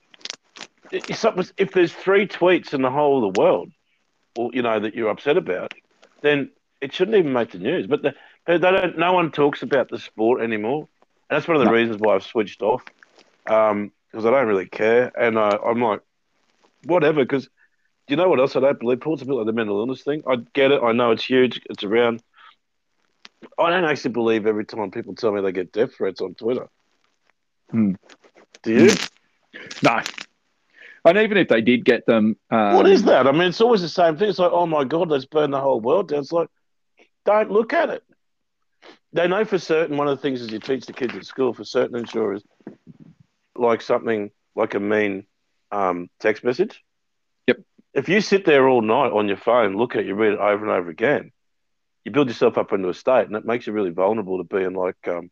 [0.92, 3.72] if there's three tweets in the whole of the world,
[4.38, 5.74] or you know that you're upset about,
[6.22, 6.52] then
[6.82, 7.88] it shouldn't even make the news.
[7.88, 8.98] But the, they don't.
[8.98, 10.88] No one talks about the sport anymore,
[11.30, 11.76] and that's one of the no.
[11.76, 12.84] reasons why I've switched off
[13.46, 16.02] because um, I don't really care, and uh, I'm like,
[16.84, 17.24] whatever.
[17.24, 17.50] Because do
[18.10, 19.02] you know what else I don't believe?
[19.02, 20.24] Paul, it's a bit like the mental illness thing.
[20.28, 20.82] I get it.
[20.84, 21.62] I know it's huge.
[21.70, 22.22] It's around.
[23.58, 26.68] I don't actually believe every time people tell me they get death threats on Twitter.
[27.72, 27.94] Hmm.
[28.64, 28.92] Do you?
[29.84, 30.02] No.
[31.06, 32.76] And even if they did get them, um...
[32.76, 33.28] what is that?
[33.28, 34.30] I mean, it's always the same thing.
[34.30, 36.20] It's like, oh my god, let's burn the whole world down.
[36.20, 36.50] It's like,
[37.26, 38.04] don't look at it.
[39.14, 39.98] They know for certain.
[39.98, 42.44] One of the things is you teach the kids at school for certain insurers,
[43.56, 45.26] like something like a mean
[45.72, 46.84] um, text message
[47.48, 47.60] Yep.
[47.94, 50.40] if you sit there all night on your phone, look at it, you read it
[50.40, 51.32] over and over again,
[52.04, 54.74] you build yourself up into a state, and it makes you really vulnerable to being
[54.74, 55.30] like um,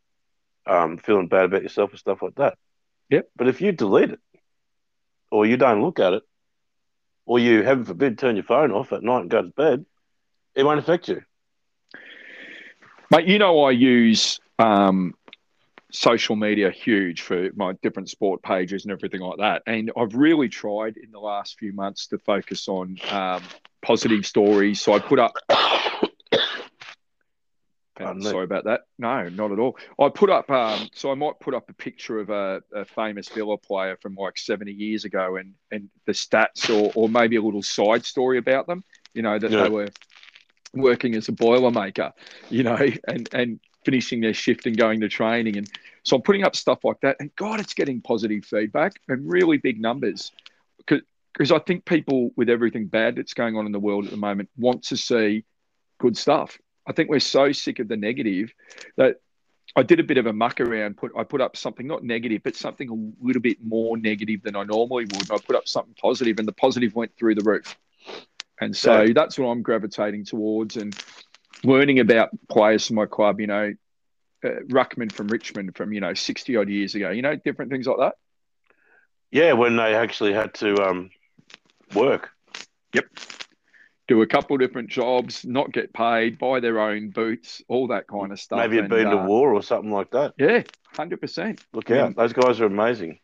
[0.66, 2.58] um, feeling bad about yourself and stuff like that.
[3.10, 3.30] Yep.
[3.36, 4.20] But if you delete it,
[5.32, 6.24] or you don't look at it,
[7.26, 9.86] or you, heaven forbid, turn your phone off at night and go to bed,
[10.56, 11.22] it won't affect you.
[13.10, 15.14] Mate, you know I use um,
[15.92, 19.62] social media huge for my different sport pages and everything like that.
[19.68, 23.44] And I've really tried in the last few months to focus on um,
[23.82, 24.82] positive stories.
[24.82, 25.34] So I put up.
[28.22, 28.82] Sorry about that.
[28.98, 29.78] No, not at all.
[30.00, 33.30] I put up, um, so I might put up a picture of a, a, famous
[33.30, 37.42] Villa player from like 70 years ago and, and the stats or, or maybe a
[37.42, 38.84] little side story about them,
[39.14, 39.64] you know, that yeah.
[39.64, 39.90] they were
[40.74, 42.14] working as a boiler maker,
[42.50, 42.78] you know,
[43.08, 45.58] and, and finishing their shift and going to training.
[45.58, 45.70] And
[46.04, 47.18] so I'm putting up stuff like that.
[47.20, 50.32] And God, it's getting positive feedback and really big numbers.
[50.88, 51.02] Cause
[51.34, 54.18] because I think people with everything bad that's going on in the world at the
[54.18, 55.46] moment want to see
[56.00, 56.60] good stuff.
[56.86, 58.54] I think we're so sick of the negative
[58.98, 59.18] that
[59.76, 60.98] I did a bit of a muck around.
[60.98, 64.56] Put I put up something not negative, but something a little bit more negative than
[64.56, 65.32] I normally would.
[65.32, 67.78] I put up something positive, and the positive went through the roof.
[68.62, 69.14] And so yeah.
[69.14, 70.78] that's what I'm gravitating towards.
[70.78, 70.96] And
[71.64, 73.74] learning about players from my club, you know,
[74.44, 77.88] uh, Ruckman from Richmond from, you know, 60 odd years ago, you know, different things
[77.88, 78.16] like that.
[79.32, 81.10] Yeah, when they actually had to um,
[81.96, 82.30] work.
[82.94, 83.06] Yep.
[84.08, 88.32] Do a couple different jobs, not get paid, buy their own boots, all that kind
[88.32, 88.60] of stuff.
[88.60, 90.34] Maybe have been to uh, war or something like that.
[90.38, 90.64] Yeah,
[90.96, 91.60] 100%.
[91.74, 92.16] Look out.
[92.16, 93.20] Those guys are amazing.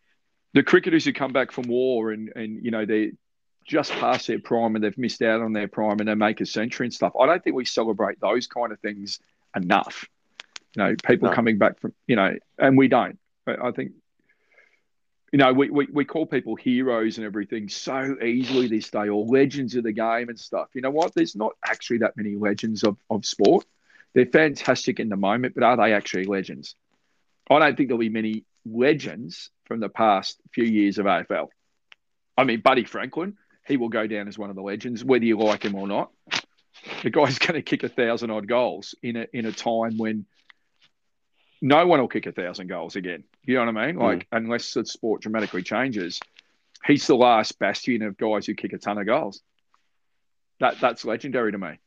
[0.53, 3.11] The cricketers who come back from war and, and you know, they
[3.69, 6.45] just past their prime and they've missed out on their prime and they make a
[6.45, 7.13] century and stuff.
[7.19, 9.19] I don't think we celebrate those kind of things
[9.55, 10.05] enough.
[10.75, 11.35] You know, people no.
[11.35, 13.19] coming back from, you know, and we don't.
[13.47, 13.91] I think,
[15.31, 19.25] you know, we, we, we call people heroes and everything so easily this day or
[19.25, 20.69] legends of the game and stuff.
[20.73, 21.13] You know what?
[21.13, 23.65] There's not actually that many legends of, of sport.
[24.13, 26.75] They're fantastic in the moment, but are they actually legends?
[27.49, 31.49] I don't think there'll be many legends from the past few years of AFL.
[32.37, 35.37] I mean, Buddy Franklin, he will go down as one of the legends, whether you
[35.37, 36.11] like him or not.
[37.03, 40.25] The guy's going to kick a thousand odd goals in a in a time when
[41.61, 43.23] no one will kick a thousand goals again.
[43.43, 43.95] You know what I mean?
[43.95, 44.01] Hmm.
[44.01, 44.25] Like mm.
[44.31, 46.19] unless the sport dramatically changes,
[46.85, 49.41] he's the last bastion of guys who kick a ton of goals.
[50.59, 51.79] That that's legendary to me.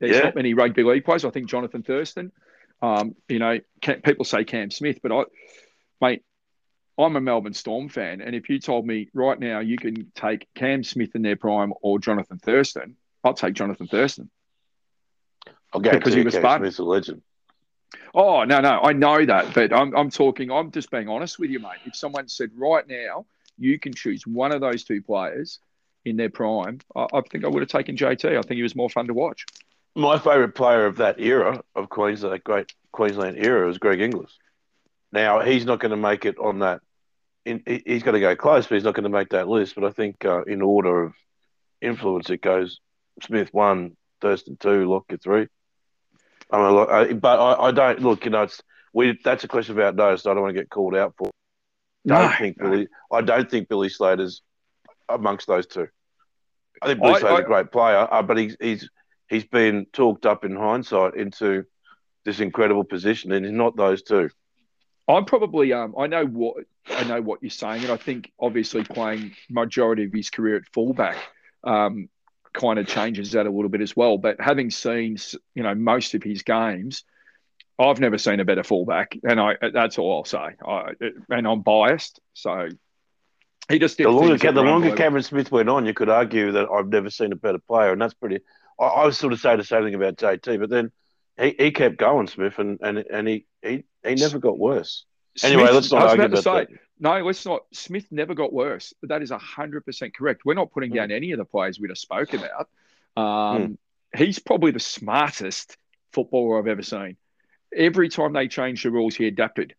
[0.00, 0.24] There's yeah.
[0.24, 1.24] not many rugby league players.
[1.24, 2.32] I think Jonathan Thurston.
[2.80, 5.24] Um, you know, people say Cam Smith, but I,
[6.00, 6.22] mate,
[6.96, 10.46] I'm a Melbourne Storm fan, and if you told me right now you can take
[10.54, 14.30] Cam Smith in their prime or Jonathan Thurston, I'll take Jonathan Thurston.
[15.72, 17.22] I'll go because he was Cam Smith's a legend.
[18.14, 20.50] Oh no, no, I know that, but I'm I'm talking.
[20.50, 21.80] I'm just being honest with you, mate.
[21.84, 23.26] If someone said right now
[23.58, 25.58] you can choose one of those two players
[26.04, 28.24] in their prime, I, I think I would have taken JT.
[28.36, 29.44] I think he was more fun to watch.
[29.96, 34.36] my favourite player of that era of Queensland, great Queensland era, was Greg Inglis.
[35.12, 36.80] Now he's not going to make it on that.
[37.44, 39.74] In, he's going to go close, but he's not going to make that list.
[39.74, 41.14] But I think uh, in order of
[41.80, 42.80] influence, it goes
[43.22, 45.48] Smith one, Thurston two, Lockyer three.
[46.50, 48.24] I mean, look, I, but I, I, don't look.
[48.24, 49.18] You know, it's we.
[49.22, 50.26] That's a question about notice.
[50.26, 51.30] I don't want to get called out for.
[52.08, 52.70] I don't no, think no.
[52.70, 52.88] Billy.
[53.12, 54.42] I don't think Billy Slater's
[55.08, 55.88] amongst those two.
[56.80, 58.88] I think Billy Slater's a great player, uh, but he's he's
[59.28, 61.64] he's been talked up in hindsight into
[62.24, 64.30] this incredible position, and he's not those two.
[65.08, 68.84] I'm probably um I know what I know what you're saying, and I think obviously
[68.84, 71.16] playing majority of his career at fullback
[71.64, 72.08] um,
[72.58, 74.18] kind of changes that a little bit as well.
[74.18, 75.16] But having seen
[75.54, 77.04] you know most of his games,
[77.78, 80.56] I've never seen a better fullback, and I that's all I'll say.
[80.66, 80.92] I,
[81.30, 82.68] and I'm biased, so
[83.68, 86.88] he just the longer, the longer Cameron Smith went on, you could argue that I've
[86.88, 88.40] never seen a better player, and that's pretty.
[88.80, 90.90] I, I was sort of saying the same thing about JT, but then
[91.40, 95.04] he, he kept going, Smith, and and and he he, he never got worse.
[95.36, 96.68] Smith, anyway, let's not argue about say, that.
[97.00, 97.62] No, let's not.
[97.72, 98.92] Smith never got worse.
[99.02, 100.42] That is hundred percent correct.
[100.44, 100.96] We're not putting mm.
[100.96, 102.68] down any of the players we'd have spoken about.
[103.16, 103.78] Um, mm.
[104.16, 105.76] He's probably the smartest
[106.12, 107.16] footballer I've ever seen.
[107.74, 109.74] Every time they changed the rules, he adapted.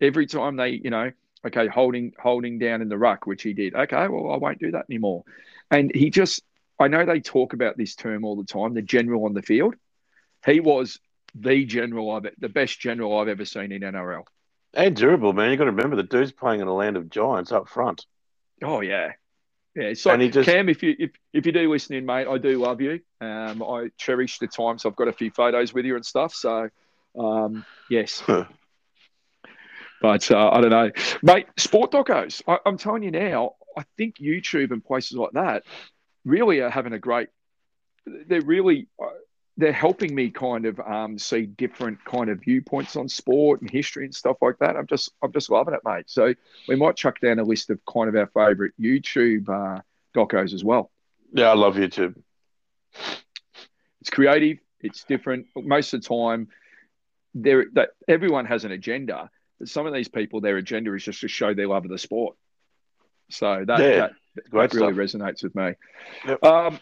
[0.00, 1.12] Every time they, you know,
[1.46, 3.74] okay, holding holding down in the ruck, which he did.
[3.74, 5.24] Okay, well, I won't do that anymore.
[5.70, 6.42] And he just,
[6.78, 9.74] I know they talk about this term all the time, the general on the field.
[10.44, 10.98] He was
[11.34, 14.24] the general I've, the best general I've ever seen in NRL.
[14.74, 15.50] And durable, man.
[15.50, 18.06] You got to remember the dude's playing in a land of giants up front.
[18.62, 19.12] Oh yeah,
[19.74, 19.92] yeah.
[19.94, 20.48] So just...
[20.48, 23.00] Cam, if you if, if you do listen in, mate, I do love you.
[23.20, 26.34] Um, I cherish the times I've got a few photos with you and stuff.
[26.34, 26.70] So,
[27.18, 28.22] um, yes.
[30.02, 30.90] but uh, I don't know,
[31.22, 31.46] mate.
[31.58, 32.42] Sport docos.
[32.48, 33.56] I, I'm telling you now.
[33.76, 35.64] I think YouTube and places like that
[36.24, 37.28] really are having a great.
[38.06, 39.06] They're really uh,
[39.56, 44.04] they're helping me kind of um, see different kind of viewpoints on sport and history
[44.04, 44.76] and stuff like that.
[44.76, 46.04] I'm just I'm just loving it, mate.
[46.08, 46.34] So
[46.68, 49.82] we might chuck down a list of kind of our favourite YouTube uh,
[50.14, 50.90] docos as well.
[51.32, 52.14] Yeah, I love YouTube.
[54.00, 54.58] It's creative.
[54.80, 55.46] It's different.
[55.54, 56.48] Most of the time,
[57.34, 61.20] there that everyone has an agenda, but some of these people, their agenda is just
[61.20, 62.36] to show their love of the sport.
[63.30, 64.12] So that yeah, that,
[64.50, 65.74] that really resonates with me.
[66.26, 66.42] Yep.
[66.42, 66.80] Um,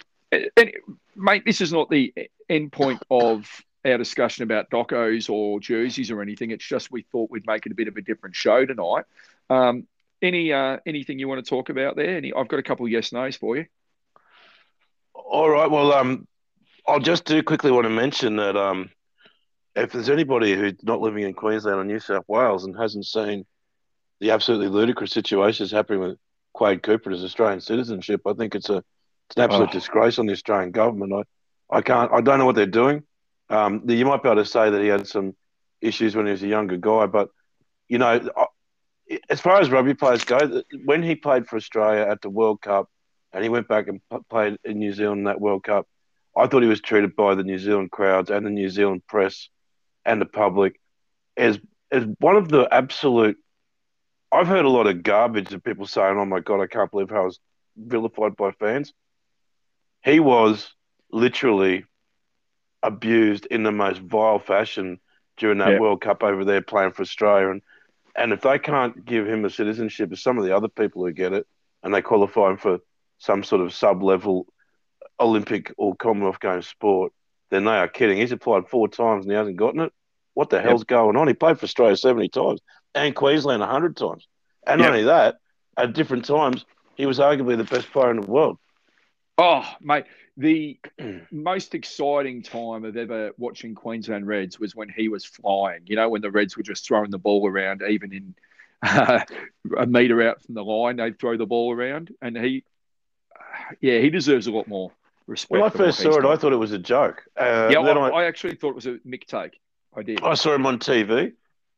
[1.16, 2.12] mate, this is not the
[2.48, 3.48] end point of
[3.84, 6.50] our discussion about docos or jerseys or anything.
[6.50, 9.04] It's just we thought we'd make it a bit of a different show tonight.
[9.48, 9.86] Um,
[10.22, 12.16] any uh, anything you want to talk about there?
[12.16, 13.66] Any, I've got a couple of yes nos for you.
[15.14, 15.70] All right.
[15.70, 16.26] Well, um,
[16.86, 18.90] I'll just do quickly want to mention that um,
[19.74, 23.46] if there's anybody who's not living in Queensland or New South Wales and hasn't seen
[24.20, 26.18] the absolutely ludicrous situations happening with
[26.52, 28.84] Quade Cooper as Australian citizenship, I think it's a
[29.30, 29.72] it's an absolute oh.
[29.72, 31.12] disgrace on the Australian government.
[31.70, 32.10] I, I can't.
[32.12, 33.04] I don't know what they're doing.
[33.48, 35.36] Um, you might be able to say that he had some
[35.80, 37.30] issues when he was a younger guy, but
[37.88, 38.28] you know,
[39.28, 42.88] as far as rugby players go, when he played for Australia at the World Cup,
[43.32, 45.86] and he went back and played in New Zealand in that World Cup,
[46.36, 49.48] I thought he was treated by the New Zealand crowds and the New Zealand press
[50.04, 50.80] and the public
[51.36, 51.60] as
[51.92, 53.36] as one of the absolute.
[54.32, 57.10] I've heard a lot of garbage of people saying, "Oh my god, I can't believe
[57.10, 57.38] how I was
[57.76, 58.92] vilified by fans."
[60.02, 60.72] He was
[61.10, 61.84] literally
[62.82, 65.00] abused in the most vile fashion
[65.36, 65.78] during that yeah.
[65.78, 67.50] World Cup over there playing for Australia.
[67.50, 67.62] And
[68.16, 71.12] and if they can't give him a citizenship as some of the other people who
[71.12, 71.46] get it,
[71.82, 72.80] and they qualify him for
[73.18, 74.46] some sort of sub-level
[75.18, 77.12] Olympic or Commonwealth Games sport,
[77.50, 78.18] then they are kidding.
[78.18, 79.92] He's applied four times and he hasn't gotten it.
[80.34, 81.28] What the hell's going on?
[81.28, 82.60] He played for Australia 70 times
[82.94, 84.26] and Queensland 100 times.
[84.66, 84.88] And yep.
[84.88, 85.36] only that,
[85.76, 88.58] at different times, he was arguably the best player in the world.
[89.40, 90.04] Oh, mate,
[90.36, 90.78] the
[91.30, 95.80] most exciting time of ever watching Queensland Reds was when he was flying.
[95.86, 98.34] You know, when the Reds were just throwing the ball around, even in
[98.82, 99.20] uh,
[99.78, 102.64] a meter out from the line, they'd throw the ball around, and he,
[103.80, 104.92] yeah, he deserves a lot more
[105.26, 105.52] respect.
[105.52, 107.22] When I first saw it, I thought it was a joke.
[107.34, 109.58] Uh, yeah, I, I, I, actually thought it was a Mick take.
[109.96, 110.22] I did.
[110.22, 111.32] I saw him on TV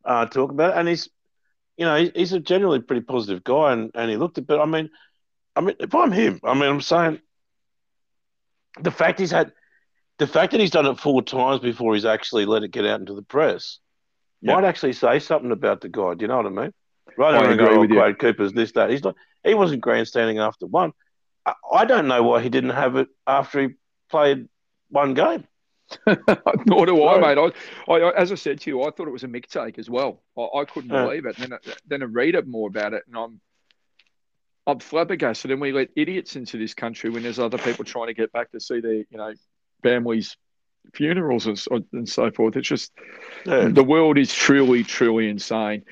[0.05, 1.09] uh, talk about it, and he's,
[1.77, 4.49] you know, he's a generally pretty positive guy, and, and he looked at.
[4.49, 4.91] But I mean,
[5.55, 7.21] I mean, if I'm him, I mean, I'm saying
[8.81, 9.53] the fact he's had
[10.19, 13.01] the fact that he's done it four times before he's actually let it get out
[13.01, 13.79] into the press
[14.41, 14.57] yep.
[14.57, 16.15] might actually say something about the guy.
[16.15, 16.73] Do you know what I mean?
[17.17, 18.91] Right I go, oh, Quade Cooper's this, that.
[18.91, 19.17] He's not.
[19.45, 20.93] He wasn't grandstanding after one.
[21.45, 23.69] I, I don't know why he didn't have it after he
[24.11, 24.49] played
[24.89, 25.47] one game.
[26.67, 27.53] Nor do I, mate.
[27.89, 29.91] I, I, as I said to you, I thought it was a Mick take as
[29.91, 30.23] well.
[30.39, 31.05] I, I couldn't yeah.
[31.05, 31.39] believe it.
[31.39, 33.41] And then, then I read it more about it, and I'm
[34.67, 38.15] I'm flabbergasted, and we let idiots into this country when there's other people trying to
[38.15, 39.33] get back to see their, you know,
[39.83, 40.37] families
[40.95, 42.57] funerals and, and so forth.
[42.57, 42.93] It's just
[43.47, 43.69] yeah.
[43.69, 45.85] the world is truly, truly insane.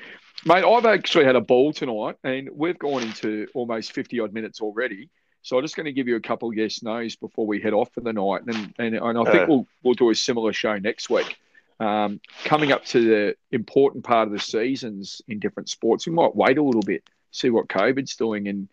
[0.45, 4.61] Mate, I've actually had a ball tonight, and we've gone into almost 50 odd minutes
[4.61, 5.09] already.
[5.43, 7.73] So I'm just going to give you a couple of yes nos before we head
[7.73, 10.77] off for the night, and and, and I think we'll we'll do a similar show
[10.77, 11.37] next week.
[11.79, 16.35] Um, coming up to the important part of the seasons in different sports, we might
[16.35, 18.69] wait a little bit, see what COVID's doing, and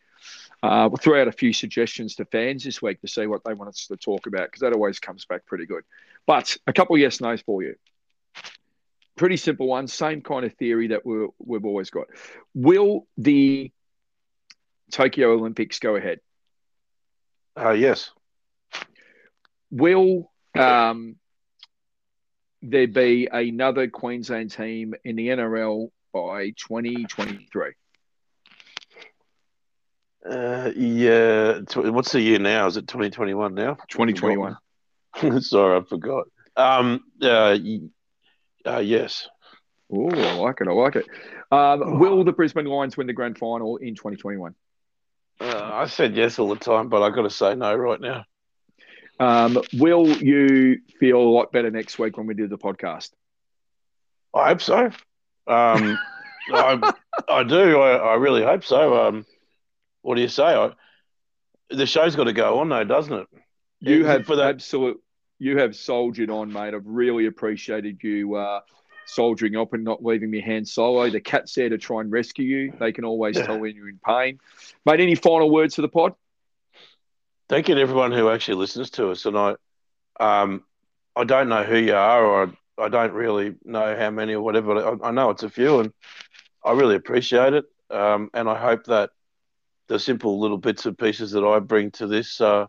[0.62, 3.54] uh, we'll throw out a few suggestions to fans this week to see what they
[3.54, 5.84] want us to talk about because that always comes back pretty good.
[6.26, 7.76] But a couple of yes nos for you.
[9.16, 12.06] Pretty simple one, same kind of theory that we we've always got.
[12.54, 13.72] Will the
[14.90, 16.20] Tokyo Olympics go ahead?
[17.56, 18.10] Uh, yes.
[19.70, 21.16] Will um,
[22.62, 27.72] there be another Queensland team in the NRL by 2023?
[30.28, 31.60] Uh, yeah.
[31.74, 32.66] What's the year now?
[32.66, 33.74] Is it 2021 now?
[33.88, 34.56] 2021.
[35.40, 36.26] Sorry, I forgot.
[36.56, 37.56] Um, uh,
[38.66, 39.28] uh, yes.
[39.90, 40.68] Oh, I like it.
[40.68, 41.06] I like it.
[41.50, 41.96] Um, oh.
[41.96, 44.54] Will the Brisbane Lions win the grand final in 2021?
[45.40, 48.24] Uh, I said yes all the time, but I've got to say no right now.
[49.20, 53.10] Um, will you feel a lot better next week when we do the podcast?
[54.34, 54.84] I hope so.
[55.46, 55.98] Um,
[56.52, 56.92] I,
[57.28, 57.80] I do.
[57.80, 59.08] I, I, really hope so.
[59.08, 59.26] Um,
[60.02, 60.44] what do you say?
[60.44, 60.72] I,
[61.70, 63.26] the show's got to go on, though, doesn't it?
[63.80, 65.00] You have for that absolute.
[65.38, 66.74] You have soldiered on, mate.
[66.74, 68.60] I've really appreciated you uh,
[69.06, 71.08] soldiering up and not leaving me hand solo.
[71.10, 72.72] The cat's there to try and rescue you.
[72.78, 73.46] They can always yeah.
[73.46, 74.40] tell when you're in pain.
[74.84, 76.14] Mate, any final words for the pod?
[77.48, 79.24] Thank you to everyone who actually listens to us.
[79.24, 79.54] And I,
[80.20, 80.64] um,
[81.16, 84.42] I don't know who you are, or I, I don't really know how many or
[84.42, 84.76] whatever.
[84.76, 85.92] I, I, know it's a few, and
[86.64, 87.64] I really appreciate it.
[87.90, 89.10] Um, and I hope that
[89.88, 92.66] the simple little bits and pieces that I bring to this uh,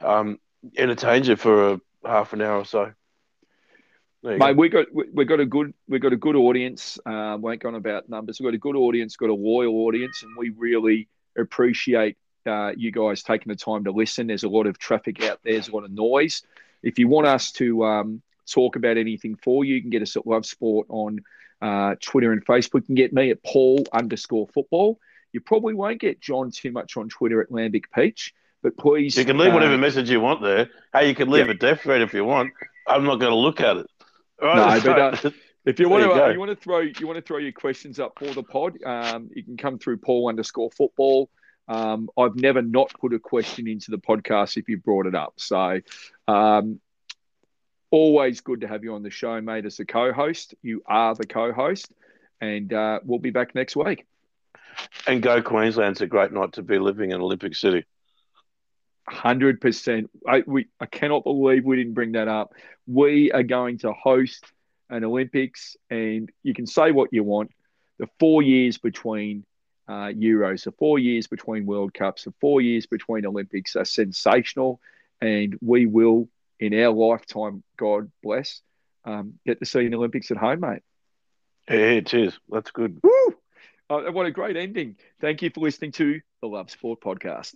[0.00, 0.38] um,
[0.76, 2.92] entertains you for a half an hour or so.
[4.22, 4.52] Mate, go.
[4.54, 6.98] we got we got a good we got a good audience.
[7.04, 8.40] Uh, won't go about numbers.
[8.40, 12.90] We've got a good audience, got a loyal audience, and we really appreciate uh, you
[12.90, 14.26] guys taking the time to listen.
[14.26, 15.52] There's a lot of traffic out there.
[15.54, 16.42] There's a lot of noise.
[16.82, 20.16] If you want us to um, talk about anything for you, you can get us
[20.16, 21.20] at Love Sport on
[21.60, 22.80] uh, Twitter and Facebook.
[22.80, 24.98] You can get me at Paul underscore football.
[25.34, 28.32] You probably won't get John too much on Twitter at Lambic Peach,
[28.62, 29.16] but please.
[29.16, 30.70] You can leave whatever uh, message you want there.
[30.92, 31.52] Hey, you can leave yeah.
[31.52, 32.52] a death threat if you want.
[32.86, 33.86] I'm not going to look at it.
[34.40, 35.30] Right, no, but uh,
[35.64, 37.50] if you want to, you, uh, you, want to throw, you want to throw your
[37.50, 38.80] questions up for the pod.
[38.84, 41.28] Um, you can come through Paul underscore football.
[41.66, 45.34] Um, I've never not put a question into the podcast if you brought it up.
[45.38, 45.80] So,
[46.28, 46.80] um,
[47.90, 50.54] always good to have you on the show, mate, as a co-host.
[50.62, 51.90] You are the co-host,
[52.40, 54.06] and uh, we'll be back next week.
[55.06, 57.84] And go Queensland's a great night to be living in Olympic City.
[59.06, 60.10] Hundred percent.
[60.26, 62.54] I we I cannot believe we didn't bring that up.
[62.86, 64.44] We are going to host
[64.88, 67.50] an Olympics, and you can say what you want.
[67.98, 69.44] The four years between
[69.88, 74.80] uh, Euros, the four years between World Cups, the four years between Olympics are sensational,
[75.20, 78.62] and we will, in our lifetime, God bless,
[79.04, 80.82] um, get to see an Olympics at home, mate.
[81.68, 82.38] Yeah, cheers.
[82.48, 83.00] That's good.
[83.02, 83.36] Woo!
[83.90, 84.96] Uh, what a great ending.
[85.20, 87.54] Thank you for listening to the Love Sport Podcast.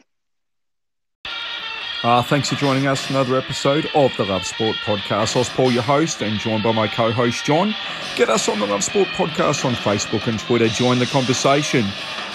[2.05, 5.35] Uh, thanks for joining us for another episode of the Love Sport Podcast.
[5.35, 7.74] I was Paul, your host, and joined by my co host, John.
[8.14, 10.68] Get us on the Love Sport Podcast on Facebook and Twitter.
[10.68, 11.85] Join the conversation.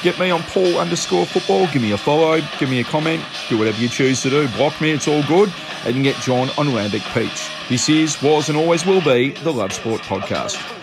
[0.01, 1.67] Get me on Paul underscore football.
[1.67, 4.49] Give me a follow, give me a comment, do whatever you choose to do.
[4.49, 5.53] Block me, it's all good.
[5.85, 7.49] And get John on Lambic Peach.
[7.69, 10.82] This is, was, and always will be the Love Sport Podcast.